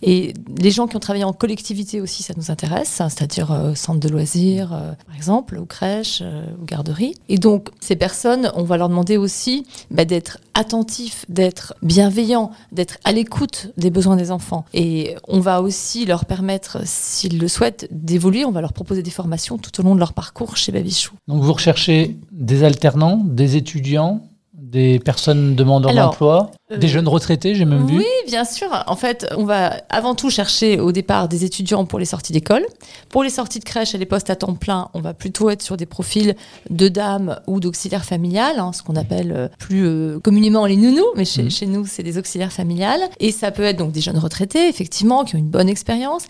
Et 0.02 0.34
les 0.58 0.72
gens 0.72 0.88
qui 0.88 0.96
ont 0.96 1.00
travaillé 1.00 1.24
en 1.24 1.34
collectivité 1.34 2.02
aussi, 2.02 2.24
ça 2.24 2.34
nous 2.38 2.52
intéresse, 2.52 3.02
hein, 3.02 3.10
c'est-à-dire 3.10 3.52
euh, 3.52 3.76
centre 3.76 4.00
de 4.00 4.10
loisirs, 4.10 4.74
euh, 4.74 4.94
par 5.06 5.16
exemple, 5.16 5.58
ou 5.58 5.66
crèche, 5.66 6.20
euh, 6.22 6.46
ou 6.62 6.66
garderie. 6.66 7.14
Et 7.30 7.38
donc, 7.38 7.70
ces 7.80 7.96
personnes, 7.96 8.52
on 8.56 8.64
va 8.64 8.78
leur 8.78 8.90
demander 8.90 9.18
aussi 9.18 9.66
bah, 9.92 10.06
d'être 10.06 10.40
attentifs, 10.54 11.26
d'être 11.30 11.76
bienveillants, 11.82 12.52
d'être 12.72 12.98
à 13.04 13.12
l'écoute 13.12 13.72
des 13.78 13.90
besoins 13.90 14.16
des 14.16 14.32
enfants. 14.32 14.66
Et 14.74 15.16
on 15.28 15.40
va 15.40 15.62
aussi 15.62 16.06
leur 16.06 16.26
permettre, 16.26 16.80
s'ils 16.86 17.40
le 17.40 17.48
souhaitent, 17.48 17.88
d'évoluer. 17.92 18.46
On 18.46 18.52
va 18.52 18.62
leur 18.62 18.74
proposer 18.74 19.04
des 19.04 19.12
formations 19.12 19.58
tout 19.58 19.80
au 19.80 19.84
long 19.84 19.96
de 19.96 20.00
leur 20.00 20.14
parcours 20.14 20.58
chez 20.58 20.72
Babichou. 20.72 21.14
Donc, 21.28 21.44
vous 21.44 21.54
recherchez 21.54 22.18
des 22.32 22.64
alternants, 22.64 23.22
des 23.24 23.56
étudiants 23.56 24.24
des 24.68 25.00
personnes 25.00 25.56
demandant 25.56 25.94
d'emploi, 25.94 26.52
des 26.76 26.90
jeunes 26.90 27.08
retraités, 27.08 27.56
j'ai 27.56 27.64
même 27.64 27.86
oui, 27.86 27.92
vu. 27.94 27.98
Oui, 28.00 28.06
bien 28.28 28.44
sûr. 28.44 28.68
En 28.88 28.98
fait, 28.98 29.26
on 29.38 29.46
va 29.46 29.82
avant 29.90 30.16
tout 30.16 30.30
chercher 30.30 30.82
au 30.82 30.92
départ 30.92 31.30
des 31.30 31.46
étudiants 31.46 31.86
pour 31.86 31.98
les 31.98 32.06
sorties 32.06 32.34
d'école. 32.34 32.66
Pour 33.08 33.24
les 33.24 33.30
sorties 33.30 33.60
de 33.60 33.64
crèche 33.64 33.96
et 33.96 33.98
les 33.98 34.06
postes 34.06 34.30
à 34.30 34.36
temps 34.36 34.54
plein, 34.54 34.90
on 34.94 35.00
va 35.00 35.14
plutôt 35.14 35.50
être 35.50 35.62
sur 35.62 35.78
des 35.78 35.86
profils 35.86 36.36
de 36.70 36.90
dames 36.90 37.40
ou 37.48 37.62
d'auxiliaires 37.62 38.04
familiales, 38.04 38.60
hein, 38.60 38.74
ce 38.74 38.84
qu'on 38.84 38.98
appelle 38.98 39.32
euh, 39.32 39.48
plus 39.60 39.86
euh, 39.86 40.20
communément 40.20 40.66
les 40.66 40.76
nounous, 40.76 41.06
mais 41.16 41.24
chez, 41.24 41.44
mmh. 41.44 41.52
chez 41.52 41.66
nous, 41.68 41.86
c'est 41.86 42.04
des 42.04 42.18
auxiliaires 42.18 42.52
familiales. 42.52 43.02
Et 43.22 43.32
ça 43.32 43.52
peut 43.52 43.64
être 43.64 43.78
donc 43.78 43.94
des 43.94 44.02
jeunes 44.02 44.20
retraités, 44.20 44.68
effectivement, 44.68 45.24
qui 45.24 45.38
ont 45.38 45.40
une 45.40 45.50
bonne 45.50 45.70
expérience. 45.70 46.24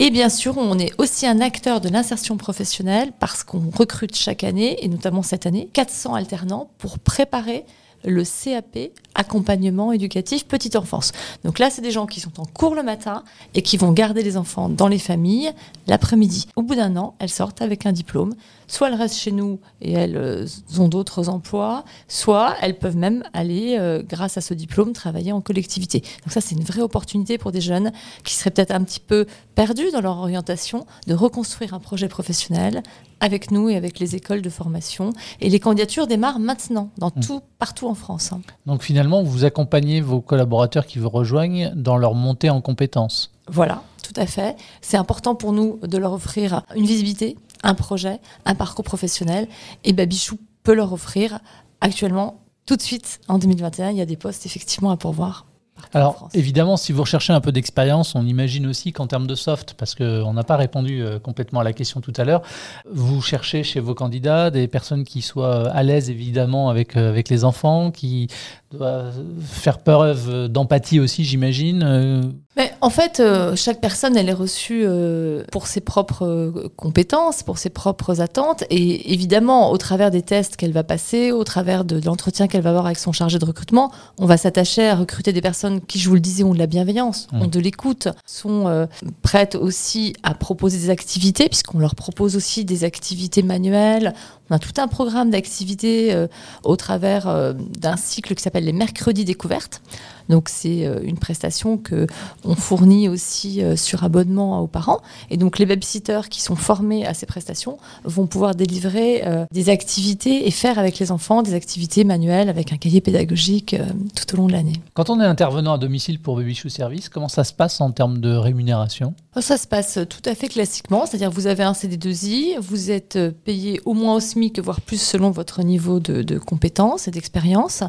Et 0.00 0.10
bien 0.10 0.28
sûr, 0.28 0.58
on 0.58 0.76
est 0.76 0.92
aussi 0.98 1.24
un 1.24 1.40
acteur 1.40 1.80
de 1.80 1.88
l'insertion 1.88 2.36
professionnelle 2.36 3.12
parce 3.20 3.44
qu'on 3.44 3.70
recrute 3.72 4.16
chaque 4.16 4.42
année, 4.42 4.84
et 4.84 4.88
notamment 4.88 5.22
cette 5.22 5.46
année, 5.46 5.68
400 5.72 6.14
alternants 6.14 6.70
pour 6.78 6.98
préparer 6.98 7.64
le 8.04 8.22
CAP, 8.24 8.90
accompagnement 9.14 9.92
éducatif 9.92 10.46
petite 10.46 10.76
enfance. 10.76 11.12
Donc 11.44 11.58
là, 11.58 11.70
c'est 11.70 11.82
des 11.82 11.90
gens 11.90 12.06
qui 12.06 12.20
sont 12.20 12.40
en 12.40 12.44
cours 12.44 12.74
le 12.74 12.82
matin 12.82 13.22
et 13.54 13.62
qui 13.62 13.76
vont 13.76 13.92
garder 13.92 14.22
les 14.22 14.36
enfants 14.36 14.68
dans 14.68 14.88
les 14.88 14.98
familles 14.98 15.52
l'après-midi. 15.86 16.48
Au 16.56 16.62
bout 16.62 16.74
d'un 16.74 16.96
an, 16.96 17.14
elles 17.18 17.30
sortent 17.30 17.62
avec 17.62 17.86
un 17.86 17.92
diplôme. 17.92 18.34
Soit 18.66 18.88
elles 18.88 18.94
restent 18.94 19.18
chez 19.18 19.32
nous 19.32 19.60
et 19.80 19.92
elles 19.92 20.16
euh, 20.16 20.46
ont 20.78 20.88
d'autres 20.88 21.28
emplois, 21.28 21.84
soit 22.08 22.56
elles 22.62 22.78
peuvent 22.78 22.96
même 22.96 23.22
aller, 23.32 23.76
euh, 23.78 24.02
grâce 24.02 24.36
à 24.38 24.40
ce 24.40 24.54
diplôme, 24.54 24.92
travailler 24.92 25.32
en 25.32 25.40
collectivité. 25.40 26.00
Donc 26.00 26.32
ça, 26.32 26.40
c'est 26.40 26.54
une 26.54 26.64
vraie 26.64 26.80
opportunité 26.80 27.38
pour 27.38 27.52
des 27.52 27.60
jeunes 27.60 27.92
qui 28.24 28.34
seraient 28.34 28.50
peut-être 28.50 28.70
un 28.70 28.82
petit 28.82 29.00
peu 29.00 29.26
perdus 29.54 29.90
dans 29.92 30.00
leur 30.00 30.18
orientation, 30.18 30.86
de 31.06 31.14
reconstruire 31.14 31.74
un 31.74 31.78
projet 31.78 32.08
professionnel 32.08 32.82
avec 33.24 33.50
nous 33.50 33.70
et 33.70 33.76
avec 33.76 33.98
les 34.00 34.16
écoles 34.16 34.42
de 34.42 34.50
formation. 34.50 35.14
Et 35.40 35.48
les 35.48 35.58
candidatures 35.58 36.06
démarrent 36.06 36.38
maintenant, 36.38 36.90
dans 36.98 37.08
mmh. 37.08 37.20
tout, 37.20 37.40
partout 37.58 37.88
en 37.88 37.94
France. 37.94 38.32
Hein. 38.32 38.42
Donc 38.66 38.82
finalement, 38.82 39.22
vous 39.22 39.46
accompagnez 39.46 40.02
vos 40.02 40.20
collaborateurs 40.20 40.86
qui 40.86 40.98
vous 40.98 41.08
rejoignent 41.08 41.72
dans 41.74 41.96
leur 41.96 42.14
montée 42.14 42.50
en 42.50 42.60
compétences. 42.60 43.32
Voilà, 43.48 43.82
tout 44.02 44.12
à 44.20 44.26
fait. 44.26 44.56
C'est 44.82 44.98
important 44.98 45.34
pour 45.34 45.54
nous 45.54 45.78
de 45.82 45.96
leur 45.96 46.12
offrir 46.12 46.64
une 46.76 46.84
visibilité, 46.84 47.38
un 47.62 47.74
projet, 47.74 48.20
un 48.44 48.54
parcours 48.54 48.84
professionnel. 48.84 49.48
Et 49.84 49.94
Babichou 49.94 50.38
peut 50.62 50.74
leur 50.74 50.92
offrir 50.92 51.38
actuellement, 51.80 52.42
tout 52.66 52.76
de 52.76 52.82
suite, 52.82 53.20
en 53.28 53.38
2021, 53.38 53.90
il 53.90 53.96
y 53.96 54.02
a 54.02 54.06
des 54.06 54.16
postes 54.16 54.44
effectivement 54.44 54.90
à 54.90 54.98
pourvoir. 54.98 55.46
Alors, 55.92 56.28
évidemment, 56.34 56.76
si 56.76 56.92
vous 56.92 57.02
recherchez 57.02 57.32
un 57.32 57.40
peu 57.40 57.52
d'expérience, 57.52 58.14
on 58.14 58.26
imagine 58.26 58.66
aussi 58.66 58.92
qu'en 58.92 59.06
termes 59.06 59.26
de 59.26 59.34
soft, 59.34 59.74
parce 59.74 59.94
qu'on 59.94 60.32
n'a 60.32 60.44
pas 60.44 60.56
répondu 60.56 61.02
euh, 61.02 61.18
complètement 61.18 61.60
à 61.60 61.64
la 61.64 61.72
question 61.72 62.00
tout 62.00 62.12
à 62.16 62.24
l'heure, 62.24 62.42
vous 62.90 63.20
cherchez 63.20 63.62
chez 63.62 63.80
vos 63.80 63.94
candidats 63.94 64.50
des 64.50 64.68
personnes 64.68 65.04
qui 65.04 65.22
soient 65.22 65.68
à 65.70 65.82
l'aise, 65.82 66.10
évidemment, 66.10 66.68
avec, 66.68 66.96
euh, 66.96 67.08
avec 67.08 67.28
les 67.28 67.44
enfants, 67.44 67.90
qui 67.90 68.28
doivent 68.72 69.14
faire 69.40 69.78
preuve 69.78 70.48
d'empathie 70.48 71.00
aussi, 71.00 71.24
j'imagine. 71.24 72.34
Mais 72.56 72.73
En 72.80 72.90
fait, 72.90 73.20
euh, 73.20 73.56
chaque 73.56 73.80
personne, 73.80 74.16
elle 74.16 74.28
est 74.28 74.32
reçue 74.32 74.84
euh, 74.86 75.44
pour 75.52 75.66
ses 75.66 75.80
propres 75.80 76.26
euh, 76.26 76.68
compétences, 76.76 77.42
pour 77.42 77.58
ses 77.58 77.70
propres 77.70 78.20
attentes. 78.20 78.64
Et 78.70 79.12
évidemment, 79.12 79.70
au 79.70 79.76
travers 79.78 80.10
des 80.10 80.22
tests 80.22 80.56
qu'elle 80.56 80.72
va 80.72 80.84
passer, 80.84 81.32
au 81.32 81.44
travers 81.44 81.84
de, 81.84 82.00
de 82.00 82.06
l'entretien 82.06 82.48
qu'elle 82.48 82.62
va 82.62 82.70
avoir 82.70 82.86
avec 82.86 82.98
son 82.98 83.12
chargé 83.12 83.38
de 83.38 83.44
recrutement, 83.44 83.90
on 84.18 84.26
va 84.26 84.36
s'attacher 84.36 84.88
à 84.88 84.94
recruter 84.96 85.32
des 85.32 85.40
personnes 85.40 85.80
qui, 85.80 85.98
je 85.98 86.08
vous 86.08 86.14
le 86.14 86.20
disais, 86.20 86.44
ont 86.44 86.54
de 86.54 86.58
la 86.58 86.66
bienveillance, 86.66 87.28
Mmh. 87.32 87.42
ont 87.42 87.46
de 87.46 87.60
l'écoute, 87.60 88.08
sont 88.26 88.66
euh, 88.68 88.86
prêtes 89.22 89.54
aussi 89.54 90.14
à 90.22 90.34
proposer 90.34 90.78
des 90.78 90.90
activités, 90.90 91.48
puisqu'on 91.48 91.78
leur 91.78 91.94
propose 91.94 92.36
aussi 92.36 92.64
des 92.64 92.84
activités 92.84 93.42
manuelles. 93.42 94.14
On 94.50 94.56
a 94.56 94.58
tout 94.58 94.78
un 94.78 94.88
programme 94.88 95.30
d'activités 95.30 96.12
euh, 96.12 96.26
au 96.64 96.76
travers 96.76 97.28
euh, 97.28 97.54
d'un 97.54 97.96
cycle 97.96 98.34
qui 98.34 98.42
s'appelle 98.42 98.64
les 98.64 98.74
mercredis 98.74 99.24
découvertes. 99.24 99.80
Donc 100.28 100.48
c'est 100.48 100.86
euh, 100.86 101.00
une 101.02 101.18
prestation 101.18 101.78
que 101.78 102.06
on 102.44 102.54
fournit 102.54 103.08
aussi 103.08 103.62
sur 103.76 104.04
abonnement 104.04 104.60
aux 104.60 104.66
parents. 104.66 105.00
Et 105.30 105.36
donc 105.38 105.58
les 105.58 105.66
babysitters 105.66 106.28
qui 106.28 106.42
sont 106.42 106.56
formés 106.56 107.06
à 107.06 107.14
ces 107.14 107.24
prestations 107.24 107.78
vont 108.04 108.26
pouvoir 108.26 108.54
délivrer 108.54 109.24
des 109.50 109.68
activités 109.70 110.46
et 110.46 110.50
faire 110.50 110.78
avec 110.78 110.98
les 110.98 111.10
enfants 111.10 111.42
des 111.42 111.54
activités 111.54 112.04
manuelles 112.04 112.48
avec 112.48 112.72
un 112.72 112.76
cahier 112.76 113.00
pédagogique 113.00 113.76
tout 114.14 114.34
au 114.34 114.36
long 114.36 114.46
de 114.46 114.52
l'année. 114.52 114.74
Quand 114.92 115.10
on 115.10 115.20
est 115.20 115.24
intervenant 115.24 115.74
à 115.74 115.78
domicile 115.78 116.20
pour 116.20 116.36
Baby 116.36 116.54
Chou 116.54 116.68
Service, 116.68 117.08
comment 117.08 117.28
ça 117.28 117.44
se 117.44 117.52
passe 117.52 117.80
en 117.80 117.90
termes 117.92 118.18
de 118.18 118.34
rémunération? 118.34 119.14
Ça 119.40 119.56
se 119.56 119.66
passe 119.66 119.98
tout 120.08 120.28
à 120.28 120.34
fait 120.34 120.48
classiquement, 120.48 121.06
c'est-à-dire 121.06 121.30
vous 121.30 121.46
avez 121.46 121.64
un 121.64 121.72
CD2I, 121.72 122.58
vous 122.60 122.90
êtes 122.90 123.18
payé 123.44 123.80
au 123.84 123.94
moins 123.94 124.16
au 124.16 124.20
SMIC, 124.34 124.58
voire 124.58 124.80
plus 124.80 125.00
selon 125.00 125.30
votre 125.30 125.62
niveau 125.62 126.00
de, 126.00 126.22
de 126.22 126.38
compétence 126.38 127.06
et 127.08 127.10
d'expérience. 127.10 127.82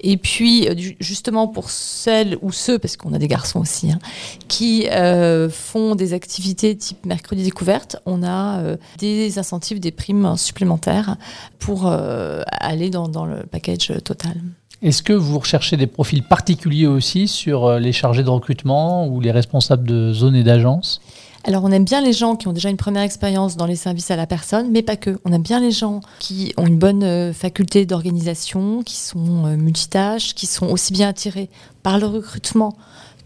Et 0.00 0.16
puis 0.16 0.68
euh, 0.68 0.74
justement 1.00 1.48
pour 1.48 1.70
celles 1.70 2.38
ou 2.42 2.52
ceux, 2.52 2.78
parce 2.78 2.96
qu'on 2.96 3.12
a 3.12 3.18
des 3.18 3.28
garçons 3.28 3.60
aussi, 3.60 3.90
hein, 3.90 3.98
qui 4.48 4.88
euh, 4.88 5.50
font 5.50 5.94
des 5.96 6.12
activités 6.12 6.76
type 6.76 7.04
mercredi 7.04 7.42
découverte, 7.42 7.96
on 8.06 8.22
a 8.22 8.60
euh, 8.60 8.76
des 8.98 9.38
incentives, 9.38 9.80
des 9.80 9.90
primes 9.90 10.36
supplémentaires 10.36 11.16
pour 11.58 11.86
aller 11.86 12.90
dans, 12.90 13.08
dans 13.08 13.26
le 13.26 13.42
package 13.42 13.92
total. 14.04 14.34
Est-ce 14.82 15.02
que 15.02 15.12
vous 15.12 15.38
recherchez 15.38 15.76
des 15.76 15.86
profils 15.86 16.22
particuliers 16.22 16.86
aussi 16.86 17.28
sur 17.28 17.78
les 17.78 17.92
chargés 17.92 18.22
de 18.22 18.30
recrutement 18.30 19.06
ou 19.06 19.20
les 19.20 19.30
responsables 19.30 19.86
de 19.86 20.12
zone 20.12 20.34
et 20.36 20.42
d'agence 20.42 21.00
Alors, 21.44 21.64
on 21.64 21.70
aime 21.72 21.84
bien 21.84 22.02
les 22.02 22.12
gens 22.12 22.36
qui 22.36 22.48
ont 22.48 22.52
déjà 22.52 22.68
une 22.68 22.76
première 22.76 23.02
expérience 23.02 23.56
dans 23.56 23.64
les 23.64 23.76
services 23.76 24.10
à 24.10 24.16
la 24.16 24.26
personne, 24.26 24.70
mais 24.70 24.82
pas 24.82 24.96
que. 24.96 25.18
On 25.24 25.32
aime 25.32 25.42
bien 25.42 25.58
les 25.60 25.70
gens 25.70 26.00
qui 26.18 26.52
ont 26.58 26.66
une 26.66 26.78
bonne 26.78 27.02
euh, 27.02 27.32
faculté 27.32 27.86
d'organisation, 27.86 28.82
qui 28.82 28.96
sont 28.96 29.46
euh, 29.46 29.56
multitâches, 29.56 30.34
qui 30.34 30.46
sont 30.46 30.66
aussi 30.66 30.92
bien 30.92 31.08
attirés 31.08 31.48
par 31.82 31.98
le 31.98 32.06
recrutement 32.06 32.76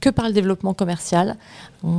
que 0.00 0.10
par 0.10 0.26
le 0.26 0.32
développement 0.32 0.74
commercial. 0.74 1.36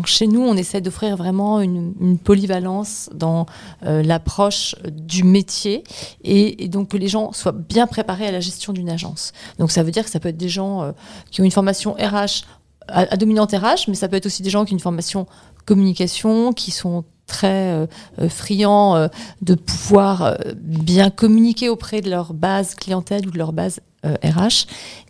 Chez 0.05 0.27
nous, 0.27 0.41
on 0.41 0.55
essaie 0.55 0.79
d'offrir 0.79 1.17
vraiment 1.17 1.59
une, 1.59 2.17
polyvalence 2.23 3.09
dans 3.13 3.47
euh, 3.83 4.03
l'approche 4.03 4.75
du 4.91 5.23
métier 5.23 5.83
et, 6.23 6.67
donc 6.67 6.89
que 6.89 6.97
les 6.97 7.07
gens 7.07 7.33
soient 7.33 7.51
bien 7.51 7.87
préparés 7.87 8.27
à 8.27 8.31
la 8.31 8.39
gestion 8.39 8.73
d'une 8.73 8.89
agence. 8.89 9.33
Donc, 9.57 9.71
ça 9.71 9.81
veut 9.81 9.91
dire 9.91 10.03
que 10.03 10.11
ça 10.11 10.19
peut 10.19 10.29
être 10.29 10.37
des 10.37 10.49
gens 10.49 10.93
qui 11.31 11.41
ont 11.41 11.45
une 11.45 11.51
formation 11.51 11.93
RH 11.93 12.45
à, 12.87 13.17
dominante 13.17 13.51
RH, 13.51 13.87
mais 13.87 13.95
ça 13.95 14.07
peut 14.07 14.15
être 14.15 14.25
aussi 14.25 14.43
des 14.43 14.49
gens 14.49 14.65
qui 14.65 14.73
ont 14.73 14.77
une 14.77 14.81
formation 14.81 15.27
communication, 15.65 16.53
qui 16.53 16.71
sont 16.71 17.03
très 17.27 17.71
euh, 17.71 17.87
euh, 18.19 18.29
friands 18.29 18.95
euh, 18.95 19.07
de 19.41 19.55
pouvoir 19.55 20.37
bien 20.55 21.09
communiquer 21.09 21.69
auprès 21.69 22.01
de 22.01 22.09
leur 22.09 22.33
base 22.33 22.75
clientèle 22.75 23.27
ou 23.27 23.31
de 23.31 23.37
leur 23.37 23.53
base 23.53 23.79
RH. 24.03 24.67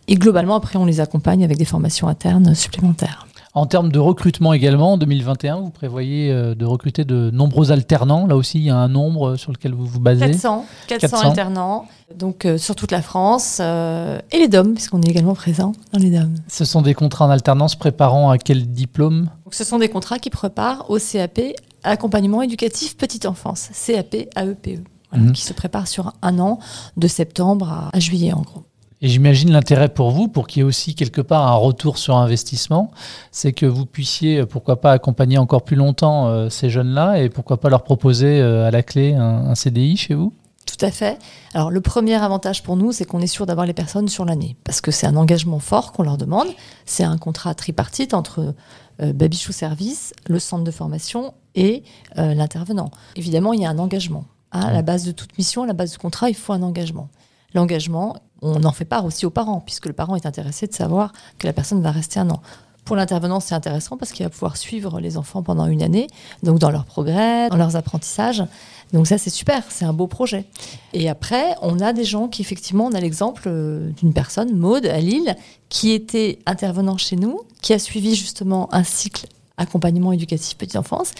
Et 0.08 0.14
globalement, 0.14 0.54
après, 0.54 0.78
on 0.78 0.86
les 0.86 1.00
accompagne 1.00 1.44
avec 1.44 1.58
des 1.58 1.66
formations 1.66 2.08
internes 2.08 2.54
supplémentaires. 2.54 3.26
En 3.56 3.64
termes 3.64 3.90
de 3.90 3.98
recrutement 3.98 4.52
également, 4.52 4.92
en 4.92 4.98
2021, 4.98 5.56
vous 5.60 5.70
prévoyez 5.70 6.30
euh, 6.30 6.54
de 6.54 6.66
recruter 6.66 7.06
de 7.06 7.30
nombreux 7.30 7.72
alternants. 7.72 8.26
Là 8.26 8.36
aussi, 8.36 8.58
il 8.58 8.64
y 8.64 8.70
a 8.70 8.76
un 8.76 8.88
nombre 8.88 9.28
euh, 9.30 9.36
sur 9.38 9.50
lequel 9.50 9.72
vous 9.72 9.86
vous 9.86 9.98
basez. 9.98 10.26
400, 10.26 10.66
400, 10.88 11.08
400. 11.16 11.28
alternants, 11.30 11.86
donc 12.14 12.44
euh, 12.44 12.58
sur 12.58 12.76
toute 12.76 12.90
la 12.92 13.00
France, 13.00 13.56
euh, 13.62 14.18
et 14.30 14.38
les 14.38 14.48
DOM, 14.48 14.74
puisqu'on 14.74 15.00
est 15.00 15.08
également 15.08 15.32
présent 15.34 15.72
dans 15.94 15.98
les 15.98 16.10
DOM. 16.10 16.34
Ce 16.48 16.66
sont 16.66 16.82
des 16.82 16.92
contrats 16.92 17.24
en 17.24 17.30
alternance 17.30 17.76
préparant 17.76 18.28
à 18.28 18.36
quel 18.36 18.66
diplôme? 18.70 19.30
Donc, 19.46 19.54
ce 19.54 19.64
sont 19.64 19.78
des 19.78 19.88
contrats 19.88 20.18
qui 20.18 20.28
préparent 20.28 20.90
au 20.90 20.98
CAP 20.98 21.40
accompagnement 21.82 22.42
éducatif 22.42 22.98
petite 22.98 23.24
enfance, 23.24 23.70
CAP 23.86 24.14
AEPE, 24.36 24.80
voilà, 25.10 25.24
Mhm. 25.24 25.32
qui 25.32 25.40
se 25.42 25.54
prépare 25.54 25.88
sur 25.88 26.12
un 26.20 26.38
an 26.40 26.58
de 26.98 27.08
septembre 27.08 27.70
à, 27.70 27.96
à 27.96 28.00
juillet 28.00 28.34
en 28.34 28.42
gros. 28.42 28.64
Et 29.02 29.08
j'imagine 29.08 29.52
l'intérêt 29.52 29.90
pour 29.90 30.10
vous, 30.10 30.26
pour 30.26 30.46
qu'il 30.46 30.60
y 30.60 30.62
ait 30.62 30.66
aussi 30.66 30.94
quelque 30.94 31.20
part 31.20 31.46
un 31.46 31.54
retour 31.56 31.98
sur 31.98 32.16
investissement, 32.16 32.90
c'est 33.30 33.52
que 33.52 33.66
vous 33.66 33.84
puissiez, 33.84 34.38
euh, 34.40 34.46
pourquoi 34.46 34.80
pas, 34.80 34.92
accompagner 34.92 35.36
encore 35.36 35.62
plus 35.62 35.76
longtemps 35.76 36.28
euh, 36.28 36.48
ces 36.48 36.70
jeunes-là 36.70 37.18
et 37.20 37.28
pourquoi 37.28 37.58
pas 37.60 37.68
leur 37.68 37.82
proposer 37.84 38.40
euh, 38.40 38.66
à 38.66 38.70
la 38.70 38.82
clé 38.82 39.12
un, 39.14 39.48
un 39.48 39.54
CDI 39.54 39.96
chez 39.98 40.14
vous? 40.14 40.32
Tout 40.64 40.84
à 40.84 40.90
fait. 40.90 41.18
Alors 41.52 41.70
le 41.70 41.80
premier 41.82 42.14
avantage 42.14 42.62
pour 42.62 42.76
nous, 42.76 42.90
c'est 42.90 43.04
qu'on 43.04 43.20
est 43.20 43.26
sûr 43.26 43.44
d'avoir 43.44 43.66
les 43.66 43.74
personnes 43.74 44.08
sur 44.08 44.24
l'année, 44.24 44.56
parce 44.64 44.80
que 44.80 44.90
c'est 44.90 45.06
un 45.06 45.16
engagement 45.16 45.58
fort 45.58 45.92
qu'on 45.92 46.02
leur 46.02 46.16
demande. 46.16 46.48
C'est 46.86 47.04
un 47.04 47.18
contrat 47.18 47.54
tripartite 47.54 48.14
entre 48.14 48.54
euh, 49.02 49.12
Babichou 49.12 49.52
Service, 49.52 50.14
le 50.26 50.38
centre 50.38 50.64
de 50.64 50.70
formation 50.70 51.34
et 51.54 51.84
l'intervenant. 52.16 52.90
Évidemment, 53.14 53.54
il 53.54 53.60
y 53.60 53.64
a 53.64 53.70
un 53.70 53.78
engagement. 53.78 54.24
hein. 54.52 54.60
À 54.60 54.72
la 54.72 54.82
base 54.82 55.04
de 55.04 55.12
toute 55.12 55.38
mission, 55.38 55.62
à 55.62 55.66
la 55.66 55.72
base 55.72 55.92
du 55.92 55.98
contrat, 55.98 56.28
il 56.28 56.34
faut 56.34 56.52
un 56.52 56.62
engagement. 56.62 57.08
L'engagement, 57.56 58.16
on 58.42 58.64
en 58.64 58.72
fait 58.72 58.84
part 58.84 59.06
aussi 59.06 59.24
aux 59.24 59.30
parents, 59.30 59.60
puisque 59.60 59.86
le 59.86 59.94
parent 59.94 60.14
est 60.14 60.26
intéressé 60.26 60.66
de 60.66 60.74
savoir 60.74 61.14
que 61.38 61.46
la 61.46 61.54
personne 61.54 61.80
va 61.80 61.90
rester 61.90 62.20
un 62.20 62.28
an. 62.28 62.42
Pour 62.84 62.96
l'intervenant, 62.96 63.40
c'est 63.40 63.54
intéressant 63.54 63.96
parce 63.96 64.12
qu'il 64.12 64.26
va 64.26 64.30
pouvoir 64.30 64.58
suivre 64.58 65.00
les 65.00 65.16
enfants 65.16 65.42
pendant 65.42 65.64
une 65.64 65.82
année, 65.82 66.06
donc 66.42 66.58
dans 66.58 66.70
leur 66.70 66.84
progrès, 66.84 67.48
dans 67.48 67.56
leurs 67.56 67.74
apprentissages. 67.74 68.44
Donc 68.92 69.06
ça, 69.06 69.16
c'est 69.16 69.30
super, 69.30 69.64
c'est 69.70 69.86
un 69.86 69.94
beau 69.94 70.06
projet. 70.06 70.44
Et 70.92 71.08
après, 71.08 71.56
on 71.62 71.80
a 71.80 71.94
des 71.94 72.04
gens 72.04 72.28
qui, 72.28 72.42
effectivement, 72.42 72.84
on 72.84 72.92
a 72.92 73.00
l'exemple 73.00 73.44
euh, 73.46 73.90
d'une 73.92 74.12
personne, 74.12 74.54
Maude, 74.54 74.84
à 74.84 75.00
Lille, 75.00 75.34
qui 75.70 75.92
était 75.92 76.38
intervenant 76.44 76.98
chez 76.98 77.16
nous, 77.16 77.40
qui 77.62 77.72
a 77.72 77.78
suivi 77.78 78.14
justement 78.14 78.68
un 78.74 78.84
cycle 78.84 79.28
accompagnement 79.56 80.12
éducatif 80.12 80.58
petite 80.58 80.76
enfance. 80.76 81.12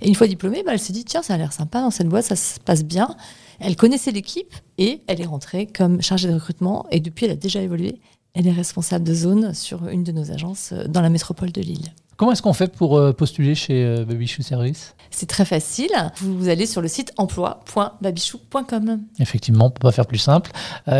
Et 0.00 0.08
une 0.08 0.16
fois 0.16 0.26
diplômée, 0.26 0.64
bah, 0.64 0.72
elle 0.72 0.80
s'est 0.80 0.92
dit, 0.92 1.04
tiens, 1.04 1.22
ça 1.22 1.34
a 1.34 1.36
l'air 1.36 1.52
sympa 1.52 1.82
dans 1.82 1.92
cette 1.92 2.08
boîte, 2.08 2.24
ça 2.24 2.34
se 2.34 2.58
passe 2.58 2.82
bien. 2.82 3.14
Elle 3.60 3.76
connaissait 3.76 4.10
l'équipe 4.10 4.54
et 4.78 5.02
elle 5.06 5.20
est 5.20 5.26
rentrée 5.26 5.66
comme 5.66 6.02
chargée 6.02 6.28
de 6.28 6.34
recrutement. 6.34 6.86
Et 6.90 7.00
depuis, 7.00 7.26
elle 7.26 7.32
a 7.32 7.36
déjà 7.36 7.60
évolué. 7.60 8.00
Elle 8.34 8.48
est 8.48 8.52
responsable 8.52 9.04
de 9.04 9.14
zone 9.14 9.54
sur 9.54 9.86
une 9.88 10.02
de 10.02 10.10
nos 10.10 10.32
agences 10.32 10.72
euh, 10.72 10.88
dans 10.88 11.00
la 11.00 11.08
métropole 11.08 11.52
de 11.52 11.60
Lille. 11.60 11.92
Comment 12.16 12.32
est-ce 12.32 12.42
qu'on 12.42 12.52
fait 12.52 12.72
pour 12.72 12.96
euh, 12.96 13.12
postuler 13.12 13.54
chez 13.54 13.84
euh, 13.84 14.04
Baby 14.04 14.26
Shoe 14.26 14.42
Service? 14.42 14.96
C'est 15.10 15.28
très 15.28 15.44
facile. 15.44 15.90
Vous 16.16 16.48
allez 16.48 16.66
sur 16.66 16.82
le 16.82 16.88
site 16.88 17.12
emploi.babichou.com. 17.16 19.00
Effectivement, 19.20 19.66
on 19.66 19.70
peut 19.70 19.78
pas 19.78 19.92
faire 19.92 20.06
plus 20.06 20.18
simple. 20.18 20.50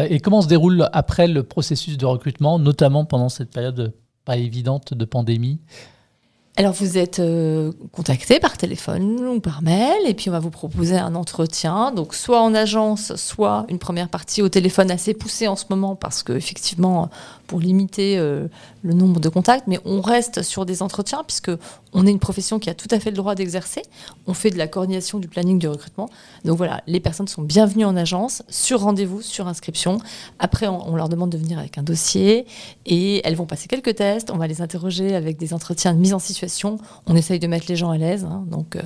Et 0.08 0.20
comment 0.20 0.40
se 0.40 0.46
déroule 0.46 0.88
après 0.92 1.26
le 1.26 1.42
processus 1.42 1.98
de 1.98 2.06
recrutement, 2.06 2.60
notamment 2.60 3.04
pendant 3.04 3.28
cette 3.28 3.50
période 3.50 3.92
pas 4.24 4.36
évidente 4.36 4.94
de 4.94 5.04
pandémie? 5.04 5.58
Alors 6.56 6.72
vous 6.72 6.98
êtes 6.98 7.18
euh, 7.18 7.72
contacté 7.90 8.38
par 8.38 8.56
téléphone 8.56 9.26
ou 9.26 9.40
par 9.40 9.60
mail 9.60 10.06
et 10.06 10.14
puis 10.14 10.28
on 10.28 10.32
va 10.32 10.38
vous 10.38 10.50
proposer 10.50 10.96
un 10.96 11.16
entretien, 11.16 11.90
donc 11.90 12.14
soit 12.14 12.40
en 12.40 12.54
agence, 12.54 13.16
soit 13.16 13.66
une 13.68 13.80
première 13.80 14.08
partie 14.08 14.40
au 14.40 14.48
téléphone 14.48 14.92
assez 14.92 15.14
poussée 15.14 15.48
en 15.48 15.56
ce 15.56 15.64
moment 15.68 15.96
parce 15.96 16.22
que 16.22 16.32
effectivement 16.32 17.10
pour 17.48 17.58
limiter 17.58 18.18
euh, 18.18 18.46
le 18.82 18.94
nombre 18.94 19.18
de 19.18 19.28
contacts, 19.28 19.66
mais 19.66 19.80
on 19.84 20.00
reste 20.00 20.42
sur 20.42 20.64
des 20.64 20.80
entretiens 20.80 21.24
puisque 21.24 21.50
on 21.92 22.06
est 22.06 22.10
une 22.10 22.20
profession 22.20 22.60
qui 22.60 22.70
a 22.70 22.74
tout 22.74 22.88
à 22.92 23.00
fait 23.00 23.10
le 23.10 23.16
droit 23.16 23.34
d'exercer. 23.34 23.82
On 24.28 24.32
fait 24.32 24.50
de 24.50 24.56
la 24.56 24.68
coordination 24.68 25.18
du 25.18 25.26
planning 25.26 25.58
du 25.58 25.66
recrutement. 25.66 26.08
Donc 26.44 26.56
voilà, 26.56 26.82
les 26.86 27.00
personnes 27.00 27.28
sont 27.28 27.42
bienvenues 27.42 27.84
en 27.84 27.96
agence, 27.96 28.42
sur 28.48 28.80
rendez-vous, 28.80 29.22
sur 29.22 29.48
inscription. 29.48 29.98
Après, 30.38 30.68
on, 30.68 30.88
on 30.88 30.96
leur 30.96 31.08
demande 31.08 31.30
de 31.30 31.38
venir 31.38 31.58
avec 31.58 31.78
un 31.78 31.82
dossier 31.82 32.46
et 32.86 33.20
elles 33.26 33.36
vont 33.36 33.46
passer 33.46 33.66
quelques 33.66 33.96
tests. 33.96 34.30
On 34.30 34.36
va 34.36 34.46
les 34.46 34.62
interroger 34.62 35.14
avec 35.14 35.36
des 35.36 35.52
entretiens 35.52 35.92
de 35.92 35.98
mise 35.98 36.14
en 36.14 36.18
situation. 36.18 36.43
On 37.06 37.14
essaye 37.16 37.38
de 37.38 37.46
mettre 37.46 37.66
les 37.68 37.76
gens 37.76 37.90
à 37.90 37.98
l'aise. 37.98 38.24
hein, 38.24 38.44
donc, 38.50 38.76
euh, 38.76 38.82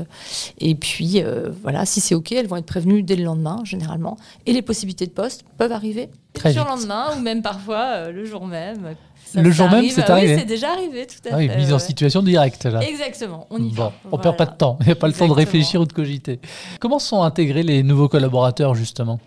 et 0.59 0.75
puis, 0.75 1.23
euh, 1.23 1.51
voilà, 1.63 1.85
si 1.87 2.01
c'est 2.01 2.15
OK, 2.15 2.33
elles 2.33 2.47
vont 2.47 2.57
être 2.57 2.67
prévenues 2.67 3.03
dès 3.03 3.17
le 3.17 3.25
lendemain, 3.25 3.61
généralement. 3.65 4.17
Et 4.47 4.53
les 4.53 4.63
possibilités 4.63 5.07
de 5.07 5.13
poste 5.13 5.45
peuvent 5.57 5.73
arriver 5.73 6.09
Très 6.33 6.53
sur 6.53 6.65
le 6.65 6.71
lendemain 6.71 7.07
ou 7.17 7.21
même 7.21 7.43
parfois 7.43 7.85
euh, 7.97 8.13
le 8.13 8.25
jour 8.25 8.47
même. 8.47 8.95
Ça- 9.25 9.43
Le 9.43 9.51
ça 9.51 9.57
jour 9.57 9.71
même, 9.71 9.89
c'est 9.91 10.09
arrivé 10.09 10.35
Oui, 10.35 10.39
c'est 10.41 10.47
déjà 10.47 10.71
arrivé, 10.73 11.07
tout 11.07 11.29
à 11.29 11.33
Ah 11.35 11.37
oui, 11.37 11.49
fait. 11.49 11.57
mise 11.59 11.73
en 11.73 11.79
situation 11.79 12.23
directe 12.23 12.65
là. 12.65 12.81
Exactement, 12.83 13.47
on 13.51 13.59
y 13.59 13.69
Bon, 13.73 13.83
va. 13.85 13.93
on 14.11 14.17
perd 14.19 14.37
pas 14.37 14.45
de 14.47 14.51
Voilà. 14.51 14.57
temps, 14.57 14.79
il 14.81 14.87
n'y 14.87 14.93
a 14.93 14.97
pas 14.97 15.07
le 15.07 15.13
temps 15.13 15.29
de 15.29 15.33
réfléchir 15.35 15.81
ou 15.83 15.85
de 15.85 15.93
cogiter. 15.93 16.41
Comment 16.81 16.99
sont 16.99 17.23
intégrés 17.23 17.63
les 17.63 17.83
nouveaux 17.83 18.09
collaborateurs 18.09 18.75
justement? 18.75 19.21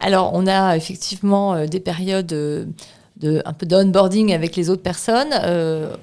Alors, 0.00 0.30
on 0.34 0.46
a 0.46 0.74
effectivement 0.76 1.66
des 1.66 1.80
périodes 1.80 2.72
un 3.24 3.52
peu 3.52 3.66
d'onboarding 3.66 4.32
avec 4.32 4.56
les 4.56 4.70
autres 4.70 4.82
personnes. 4.82 5.32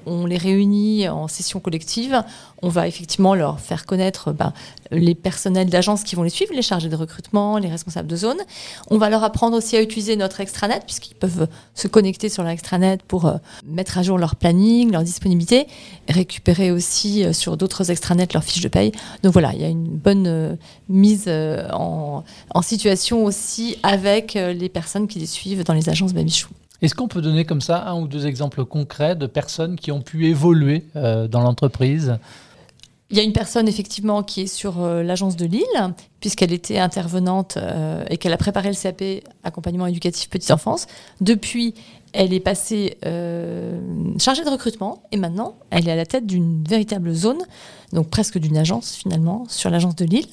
on 0.06 0.26
les 0.26 0.36
réunit 0.36 1.08
en 1.08 1.28
session 1.28 1.60
collective. 1.60 2.22
On 2.62 2.68
va 2.68 2.86
effectivement 2.86 3.34
leur 3.34 3.58
faire 3.58 3.86
connaître 3.86 4.32
ben, 4.32 4.52
les 4.90 5.14
personnels 5.14 5.70
d'agence 5.70 6.04
qui 6.04 6.14
vont 6.14 6.22
les 6.22 6.30
suivre, 6.30 6.52
les 6.54 6.62
chargés 6.62 6.88
de 6.88 6.96
recrutement, 6.96 7.56
les 7.56 7.68
responsables 7.68 8.08
de 8.08 8.16
zone. 8.16 8.36
On 8.90 8.98
va 8.98 9.08
leur 9.08 9.24
apprendre 9.24 9.56
aussi 9.56 9.76
à 9.76 9.82
utiliser 9.82 10.16
notre 10.16 10.40
extranet 10.40 10.82
puisqu'ils 10.84 11.14
peuvent 11.14 11.48
se 11.74 11.88
connecter 11.88 12.28
sur 12.28 12.42
l'extranet 12.42 13.02
pour 13.02 13.32
mettre 13.64 13.98
à 13.98 14.02
jour 14.02 14.18
leur 14.18 14.36
planning, 14.36 14.92
leur 14.92 15.02
disponibilité, 15.02 15.66
récupérer 16.08 16.70
aussi 16.70 17.32
sur 17.32 17.56
d'autres 17.56 17.90
extranets 17.90 18.28
leurs 18.34 18.44
fiches 18.44 18.62
de 18.62 18.68
paye. 18.68 18.92
Donc 19.22 19.32
voilà, 19.32 19.52
il 19.54 19.60
y 19.60 19.64
a 19.64 19.68
une 19.68 19.88
bonne 19.88 20.58
mise 20.88 21.30
en 21.72 22.24
situation 22.62 23.24
aussi 23.24 23.76
avec 23.82 24.34
les 24.34 24.68
personnes 24.68 25.08
qui 25.08 25.18
les 25.18 25.26
suivent 25.26 25.64
dans 25.64 25.74
les 25.74 25.88
agences 25.88 26.12
Babichou. 26.12 26.48
Est-ce 26.82 26.94
qu'on 26.94 27.08
peut 27.08 27.20
donner 27.20 27.44
comme 27.44 27.60
ça 27.60 27.86
un 27.88 28.00
ou 28.00 28.08
deux 28.08 28.26
exemples 28.26 28.64
concrets 28.64 29.14
de 29.14 29.26
personnes 29.26 29.76
qui 29.76 29.92
ont 29.92 30.00
pu 30.00 30.26
évoluer 30.26 30.84
euh, 30.96 31.28
dans 31.28 31.40
l'entreprise? 31.40 32.16
Il 33.10 33.16
y 33.16 33.20
a 33.20 33.22
une 33.22 33.32
personne 33.32 33.68
effectivement 33.68 34.22
qui 34.22 34.42
est 34.42 34.46
sur 34.46 34.80
euh, 34.80 35.02
l'agence 35.02 35.36
de 35.36 35.44
Lille, 35.44 35.94
puisqu'elle 36.20 36.52
était 36.52 36.78
intervenante 36.78 37.56
euh, 37.56 38.04
et 38.08 38.16
qu'elle 38.16 38.32
a 38.32 38.38
préparé 38.38 38.68
le 38.68 38.76
CAP 38.80 39.24
accompagnement 39.42 39.86
éducatif 39.88 40.30
petite 40.30 40.52
enfance. 40.52 40.86
Depuis, 41.20 41.74
elle 42.12 42.32
est 42.32 42.40
passée 42.40 42.96
chargée 44.18 44.44
de 44.44 44.50
recrutement 44.50 45.02
et 45.12 45.16
maintenant, 45.16 45.56
elle 45.70 45.86
est 45.86 45.92
à 45.92 45.96
la 45.96 46.06
tête 46.06 46.26
d'une 46.26 46.64
véritable 46.64 47.12
zone, 47.12 47.38
donc 47.92 48.08
presque 48.08 48.38
d'une 48.38 48.56
agence 48.56 48.94
finalement, 48.96 49.44
sur 49.48 49.70
l'agence 49.70 49.96
de 49.96 50.06
Lille. 50.06 50.26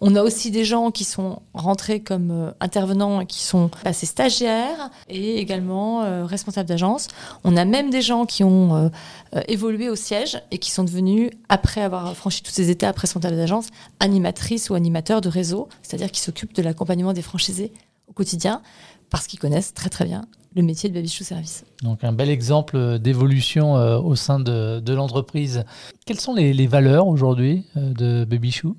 On 0.00 0.14
a 0.14 0.22
aussi 0.22 0.50
des 0.50 0.64
gens 0.64 0.90
qui 0.90 1.04
sont 1.04 1.42
rentrés 1.54 2.00
comme 2.00 2.30
euh, 2.30 2.50
intervenants 2.60 3.24
qui 3.26 3.42
sont 3.42 3.68
passés 3.82 4.06
stagiaires 4.06 4.90
et 5.08 5.38
également 5.38 6.02
euh, 6.02 6.24
responsables 6.24 6.68
d'agence. 6.68 7.08
On 7.44 7.56
a 7.56 7.64
même 7.64 7.90
des 7.90 8.02
gens 8.02 8.24
qui 8.24 8.44
ont 8.44 8.76
euh, 8.76 9.40
évolué 9.48 9.88
au 9.88 9.96
siège 9.96 10.40
et 10.50 10.58
qui 10.58 10.70
sont 10.70 10.84
devenus, 10.84 11.30
après 11.48 11.82
avoir 11.82 12.14
franchi 12.14 12.42
tous 12.42 12.52
ces 12.52 12.70
étapes 12.70 12.98
responsables 12.98 13.36
d'agence, 13.36 13.68
animatrices 13.98 14.70
ou 14.70 14.74
animateurs 14.74 15.20
de 15.20 15.28
réseau, 15.28 15.68
c'est-à-dire 15.82 16.12
qui 16.12 16.20
s'occupent 16.20 16.54
de 16.54 16.62
l'accompagnement 16.62 17.12
des 17.12 17.22
franchisés 17.22 17.72
au 18.08 18.12
quotidien 18.12 18.62
parce 19.10 19.26
qu'ils 19.26 19.40
connaissent 19.40 19.74
très 19.74 19.90
très 19.90 20.04
bien 20.04 20.22
le 20.54 20.62
métier 20.62 20.88
de 20.88 20.94
Baby 20.94 21.08
Shoe 21.08 21.24
Service. 21.24 21.64
Donc 21.82 22.04
un 22.04 22.12
bel 22.12 22.30
exemple 22.30 22.98
d'évolution 22.98 23.74
au 23.74 24.16
sein 24.16 24.40
de, 24.40 24.92
l'entreprise. 24.92 25.64
Quelles 26.06 26.18
sont 26.18 26.34
les, 26.34 26.52
les 26.52 26.66
valeurs 26.66 27.06
aujourd'hui 27.06 27.64
de 27.76 28.24
Baby 28.24 28.50
Shoe? 28.50 28.74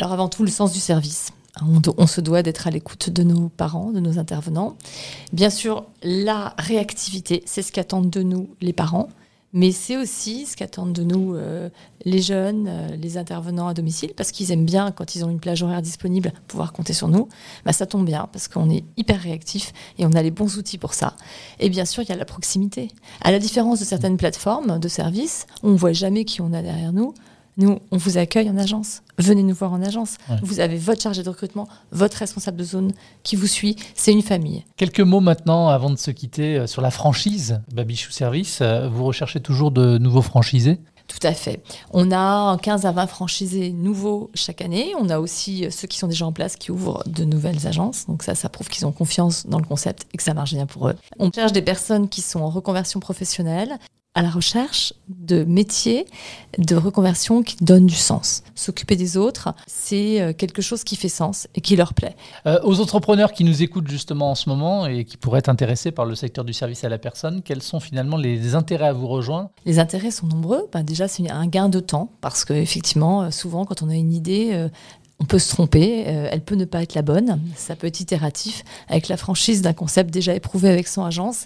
Alors 0.00 0.12
avant 0.12 0.28
tout, 0.28 0.44
le 0.44 0.50
sens 0.50 0.72
du 0.72 0.80
service. 0.80 1.32
On, 1.96 2.06
se 2.06 2.20
doit 2.20 2.44
d'être 2.44 2.68
à 2.68 2.70
l'écoute 2.70 3.10
de 3.10 3.24
nos 3.24 3.48
parents, 3.48 3.90
de 3.90 3.98
nos 3.98 4.20
intervenants. 4.20 4.76
Bien 5.32 5.50
sûr, 5.50 5.86
la 6.04 6.54
réactivité, 6.56 7.42
c'est 7.46 7.62
ce 7.62 7.72
qu'attendent 7.72 8.10
de 8.10 8.22
nous 8.22 8.48
les 8.60 8.72
parents, 8.72 9.08
mais 9.52 9.72
c'est 9.72 9.96
aussi 9.96 10.46
ce 10.46 10.56
qu'attendent 10.56 10.92
de 10.92 11.02
nous 11.02 11.34
euh, 11.34 11.68
les 12.04 12.22
jeunes, 12.22 12.66
euh, 12.68 12.94
les 12.94 13.16
intervenants 13.16 13.66
à 13.66 13.74
domicile, 13.74 14.12
parce 14.16 14.30
qu'ils 14.30 14.52
aiment 14.52 14.66
bien, 14.66 14.92
quand 14.92 15.16
ils 15.16 15.24
ont 15.24 15.30
une 15.30 15.40
plage 15.40 15.64
horaire 15.64 15.82
disponible, 15.82 16.32
pouvoir 16.46 16.72
compter 16.72 16.92
sur 16.92 17.08
nous. 17.08 17.28
Bah, 17.64 17.72
ça 17.72 17.86
tombe 17.86 18.06
bien, 18.06 18.28
parce 18.30 18.46
qu'on 18.46 18.70
est 18.70 18.84
hyper 18.96 19.20
réactif 19.20 19.72
et 19.98 20.06
on 20.06 20.12
a 20.12 20.22
les 20.22 20.30
bons 20.30 20.58
outils 20.58 20.78
pour 20.78 20.94
ça. 20.94 21.16
Et 21.58 21.70
bien 21.70 21.86
sûr, 21.86 22.04
il 22.04 22.08
y 22.08 22.12
a 22.12 22.16
la 22.16 22.24
proximité. 22.24 22.88
À 23.20 23.32
la 23.32 23.40
différence 23.40 23.80
de 23.80 23.84
certaines 23.84 24.16
plateformes 24.16 24.78
de 24.78 24.88
services, 24.88 25.48
on 25.64 25.70
ne 25.70 25.76
voit 25.76 25.92
jamais 25.92 26.24
qui 26.24 26.40
on 26.40 26.52
a 26.52 26.62
derrière 26.62 26.92
nous. 26.92 27.14
Nous, 27.58 27.80
on 27.90 27.96
vous 27.96 28.18
accueille 28.18 28.48
en 28.48 28.56
agence. 28.56 29.02
Venez 29.18 29.42
nous 29.42 29.54
voir 29.54 29.72
en 29.72 29.82
agence. 29.82 30.16
Vous 30.42 30.60
avez 30.60 30.76
votre 30.76 31.02
chargé 31.02 31.24
de 31.24 31.28
recrutement, 31.28 31.66
votre 31.90 32.16
responsable 32.18 32.56
de 32.56 32.62
zone 32.62 32.92
qui 33.24 33.34
vous 33.34 33.48
suit. 33.48 33.74
C'est 33.96 34.12
une 34.12 34.22
famille. 34.22 34.64
Quelques 34.76 35.00
mots 35.00 35.18
maintenant 35.18 35.68
avant 35.68 35.90
de 35.90 35.96
se 35.96 36.12
quitter 36.12 36.56
euh, 36.56 36.66
sur 36.68 36.82
la 36.82 36.92
franchise 36.92 37.60
Babichou 37.72 38.12
Service. 38.12 38.60
Euh, 38.62 38.88
vous 38.88 39.04
recherchez 39.04 39.40
toujours 39.40 39.72
de 39.72 39.98
nouveaux 39.98 40.22
franchisés? 40.22 40.78
Tout 41.08 41.26
à 41.26 41.32
fait. 41.32 41.60
On 41.90 42.12
a 42.12 42.56
15 42.58 42.86
à 42.86 42.92
20 42.92 43.06
franchisés 43.08 43.72
nouveaux 43.72 44.30
chaque 44.34 44.60
année. 44.60 44.92
On 45.00 45.08
a 45.08 45.18
aussi 45.18 45.66
euh, 45.66 45.70
ceux 45.70 45.88
qui 45.88 45.98
sont 45.98 46.06
déjà 46.06 46.26
en 46.26 46.32
place 46.32 46.54
qui 46.54 46.70
ouvrent 46.70 47.02
de 47.06 47.24
nouvelles 47.24 47.66
agences. 47.66 48.06
Donc 48.06 48.22
ça, 48.22 48.36
ça 48.36 48.48
prouve 48.48 48.68
qu'ils 48.68 48.86
ont 48.86 48.92
confiance 48.92 49.46
dans 49.48 49.58
le 49.58 49.64
concept 49.64 50.06
et 50.14 50.16
que 50.16 50.22
ça 50.22 50.32
marche 50.32 50.54
bien 50.54 50.66
pour 50.66 50.88
eux. 50.88 50.94
On 51.18 51.32
cherche 51.32 51.52
des 51.52 51.62
personnes 51.62 52.08
qui 52.08 52.20
sont 52.20 52.40
en 52.40 52.50
reconversion 52.50 53.00
professionnelle 53.00 53.78
à 54.14 54.22
la 54.22 54.30
recherche 54.30 54.94
de 55.08 55.44
métiers 55.44 56.06
de 56.58 56.74
reconversion 56.74 57.42
qui 57.42 57.56
donnent 57.62 57.86
du 57.86 57.94
sens. 57.94 58.42
S'occuper 58.54 58.96
des 58.96 59.16
autres, 59.16 59.54
c'est 59.66 60.20
euh, 60.20 60.32
quelque 60.32 60.62
chose 60.62 60.82
qui 60.82 60.96
fait 60.96 61.08
sens 61.08 61.46
et 61.54 61.60
qui 61.60 61.76
leur 61.76 61.94
plaît. 61.94 62.16
Euh, 62.46 62.58
aux 62.64 62.80
entrepreneurs 62.80 63.32
qui 63.32 63.44
nous 63.44 63.62
écoutent 63.62 63.88
justement 63.88 64.30
en 64.30 64.34
ce 64.34 64.48
moment 64.48 64.86
et 64.86 65.04
qui 65.04 65.16
pourraient 65.16 65.38
être 65.38 65.48
intéressés 65.48 65.92
par 65.92 66.04
le 66.04 66.14
secteur 66.14 66.44
du 66.44 66.52
service 66.52 66.82
à 66.84 66.88
la 66.88 66.98
personne, 66.98 67.42
quels 67.42 67.62
sont 67.62 67.80
finalement 67.80 68.16
les 68.16 68.54
intérêts 68.54 68.88
à 68.88 68.92
vous 68.92 69.06
rejoindre? 69.06 69.50
Les 69.66 69.78
intérêts 69.78 70.10
sont 70.10 70.26
nombreux. 70.26 70.68
Ben 70.72 70.82
déjà, 70.82 71.06
c'est 71.06 71.30
un 71.30 71.46
gain 71.46 71.68
de 71.68 71.80
temps 71.80 72.10
parce 72.20 72.44
qu'effectivement, 72.44 73.22
euh, 73.22 73.30
souvent, 73.30 73.64
quand 73.66 73.82
on 73.82 73.88
a 73.88 73.94
une 73.94 74.12
idée, 74.12 74.68
on 75.20 75.24
peut 75.24 75.38
se 75.38 75.54
tromper, 75.54 76.02
elle 76.02 76.40
peut 76.40 76.54
ne 76.54 76.64
pas 76.64 76.82
être 76.82 76.94
la 76.94 77.02
bonne, 77.02 77.40
ça 77.56 77.76
peut 77.76 77.86
être 77.86 78.00
itératif. 78.00 78.64
Avec 78.88 79.08
la 79.08 79.16
franchise 79.16 79.62
d'un 79.62 79.72
concept 79.72 80.10
déjà 80.10 80.34
éprouvé 80.34 80.68
avec 80.68 80.86
son 80.86 81.04
agence, 81.04 81.44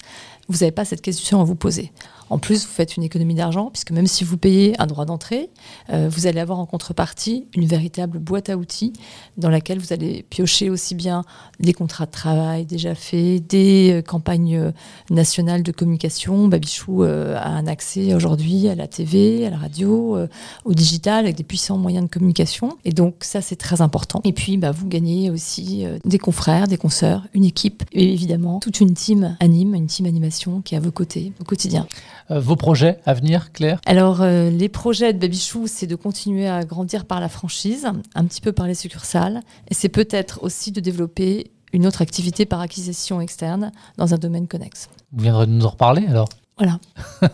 vous 0.48 0.58
n'avez 0.58 0.72
pas 0.72 0.84
cette 0.84 1.00
question 1.02 1.40
à 1.40 1.44
vous 1.44 1.54
poser. 1.54 1.92
En 2.30 2.38
plus, 2.38 2.64
vous 2.64 2.72
faites 2.72 2.96
une 2.96 3.02
économie 3.02 3.34
d'argent, 3.34 3.70
puisque 3.70 3.90
même 3.90 4.06
si 4.06 4.24
vous 4.24 4.36
payez 4.36 4.74
un 4.80 4.86
droit 4.86 5.04
d'entrée, 5.04 5.50
euh, 5.90 6.08
vous 6.10 6.26
allez 6.26 6.40
avoir 6.40 6.58
en 6.58 6.66
contrepartie 6.66 7.46
une 7.54 7.66
véritable 7.66 8.18
boîte 8.18 8.48
à 8.48 8.56
outils 8.56 8.92
dans 9.36 9.50
laquelle 9.50 9.78
vous 9.78 9.92
allez 9.92 10.24
piocher 10.28 10.70
aussi 10.70 10.94
bien 10.94 11.24
des 11.60 11.72
contrats 11.72 12.06
de 12.06 12.10
travail 12.10 12.64
déjà 12.64 12.94
faits, 12.94 13.46
des 13.46 13.92
euh, 13.92 14.02
campagnes 14.02 14.56
euh, 14.56 14.72
nationales 15.10 15.62
de 15.62 15.72
communication. 15.72 16.48
Babichou 16.48 17.02
a 17.02 17.46
un 17.46 17.66
accès 17.66 18.14
aujourd'hui 18.14 18.68
à 18.68 18.74
la 18.74 18.86
TV, 18.86 19.46
à 19.46 19.50
la 19.50 19.56
radio, 19.56 20.18
au 20.64 20.74
digital, 20.74 21.24
avec 21.24 21.36
des 21.36 21.44
puissants 21.44 21.78
moyens 21.78 22.04
de 22.04 22.10
communication. 22.10 22.76
Et 22.84 22.92
donc 22.92 23.16
ça, 23.20 23.40
c'est 23.40 23.56
très 23.56 23.80
important. 23.80 24.20
Et 24.24 24.32
puis, 24.32 24.56
bah, 24.56 24.70
vous 24.70 24.86
gagnez 24.86 25.30
aussi 25.30 25.84
des 26.04 26.18
confrères, 26.18 26.68
des 26.68 26.76
consoeurs, 26.76 27.26
une 27.34 27.44
équipe, 27.44 27.82
et 27.92 28.12
évidemment 28.12 28.60
toute 28.60 28.80
une 28.80 28.94
team 28.94 29.36
anime, 29.40 29.74
une 29.74 29.86
team 29.86 30.06
animation 30.06 30.60
qui 30.60 30.74
est 30.74 30.78
à 30.78 30.80
vos 30.80 30.92
côtés 30.92 31.32
au 31.40 31.44
quotidien. 31.44 31.86
Euh, 32.30 32.40
vos 32.40 32.56
projets 32.56 32.98
à 33.04 33.14
venir, 33.14 33.52
Claire? 33.52 33.80
Alors, 33.86 34.22
euh, 34.22 34.50
les 34.50 34.68
projets 34.68 35.12
de 35.12 35.18
Babichou, 35.18 35.66
c'est 35.66 35.86
de 35.86 35.96
continuer 35.96 36.48
à 36.48 36.64
grandir 36.64 37.04
par 37.04 37.20
la 37.20 37.28
franchise, 37.28 37.86
un 38.14 38.24
petit 38.24 38.40
peu 38.40 38.52
par 38.52 38.66
les 38.66 38.74
succursales, 38.74 39.40
et 39.68 39.74
c'est 39.74 39.88
peut-être 39.88 40.42
aussi 40.42 40.72
de 40.72 40.80
développer 40.80 41.50
une 41.72 41.86
autre 41.86 42.02
activité 42.02 42.46
par 42.46 42.60
acquisition 42.60 43.20
externe 43.20 43.72
dans 43.96 44.14
un 44.14 44.18
domaine 44.18 44.46
connexe. 44.46 44.88
Vous 45.12 45.24
viendrez 45.24 45.46
nous 45.46 45.64
en 45.64 45.70
reparler 45.70 46.06
alors? 46.06 46.28
Voilà. 46.58 46.78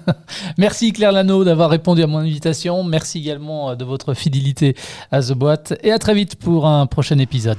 Merci 0.59 0.93
Claire 0.93 1.13
Lano 1.13 1.45
d'avoir 1.45 1.71
répondu 1.71 2.03
à 2.03 2.07
mon 2.07 2.19
invitation. 2.19 2.85
Merci 2.85 3.19
également 3.19 3.71
euh, 3.71 3.75
de 3.75 3.85
votre 3.85 4.15
fidélité 4.15 4.77
à 5.11 5.21
The 5.21 5.33
Boîte 5.33 5.75
et 5.83 5.91
à 5.91 5.99
très 5.99 6.15
vite 6.15 6.37
pour 6.37 6.67
un 6.67 6.87
prochain 6.87 7.19
épisode. 7.19 7.59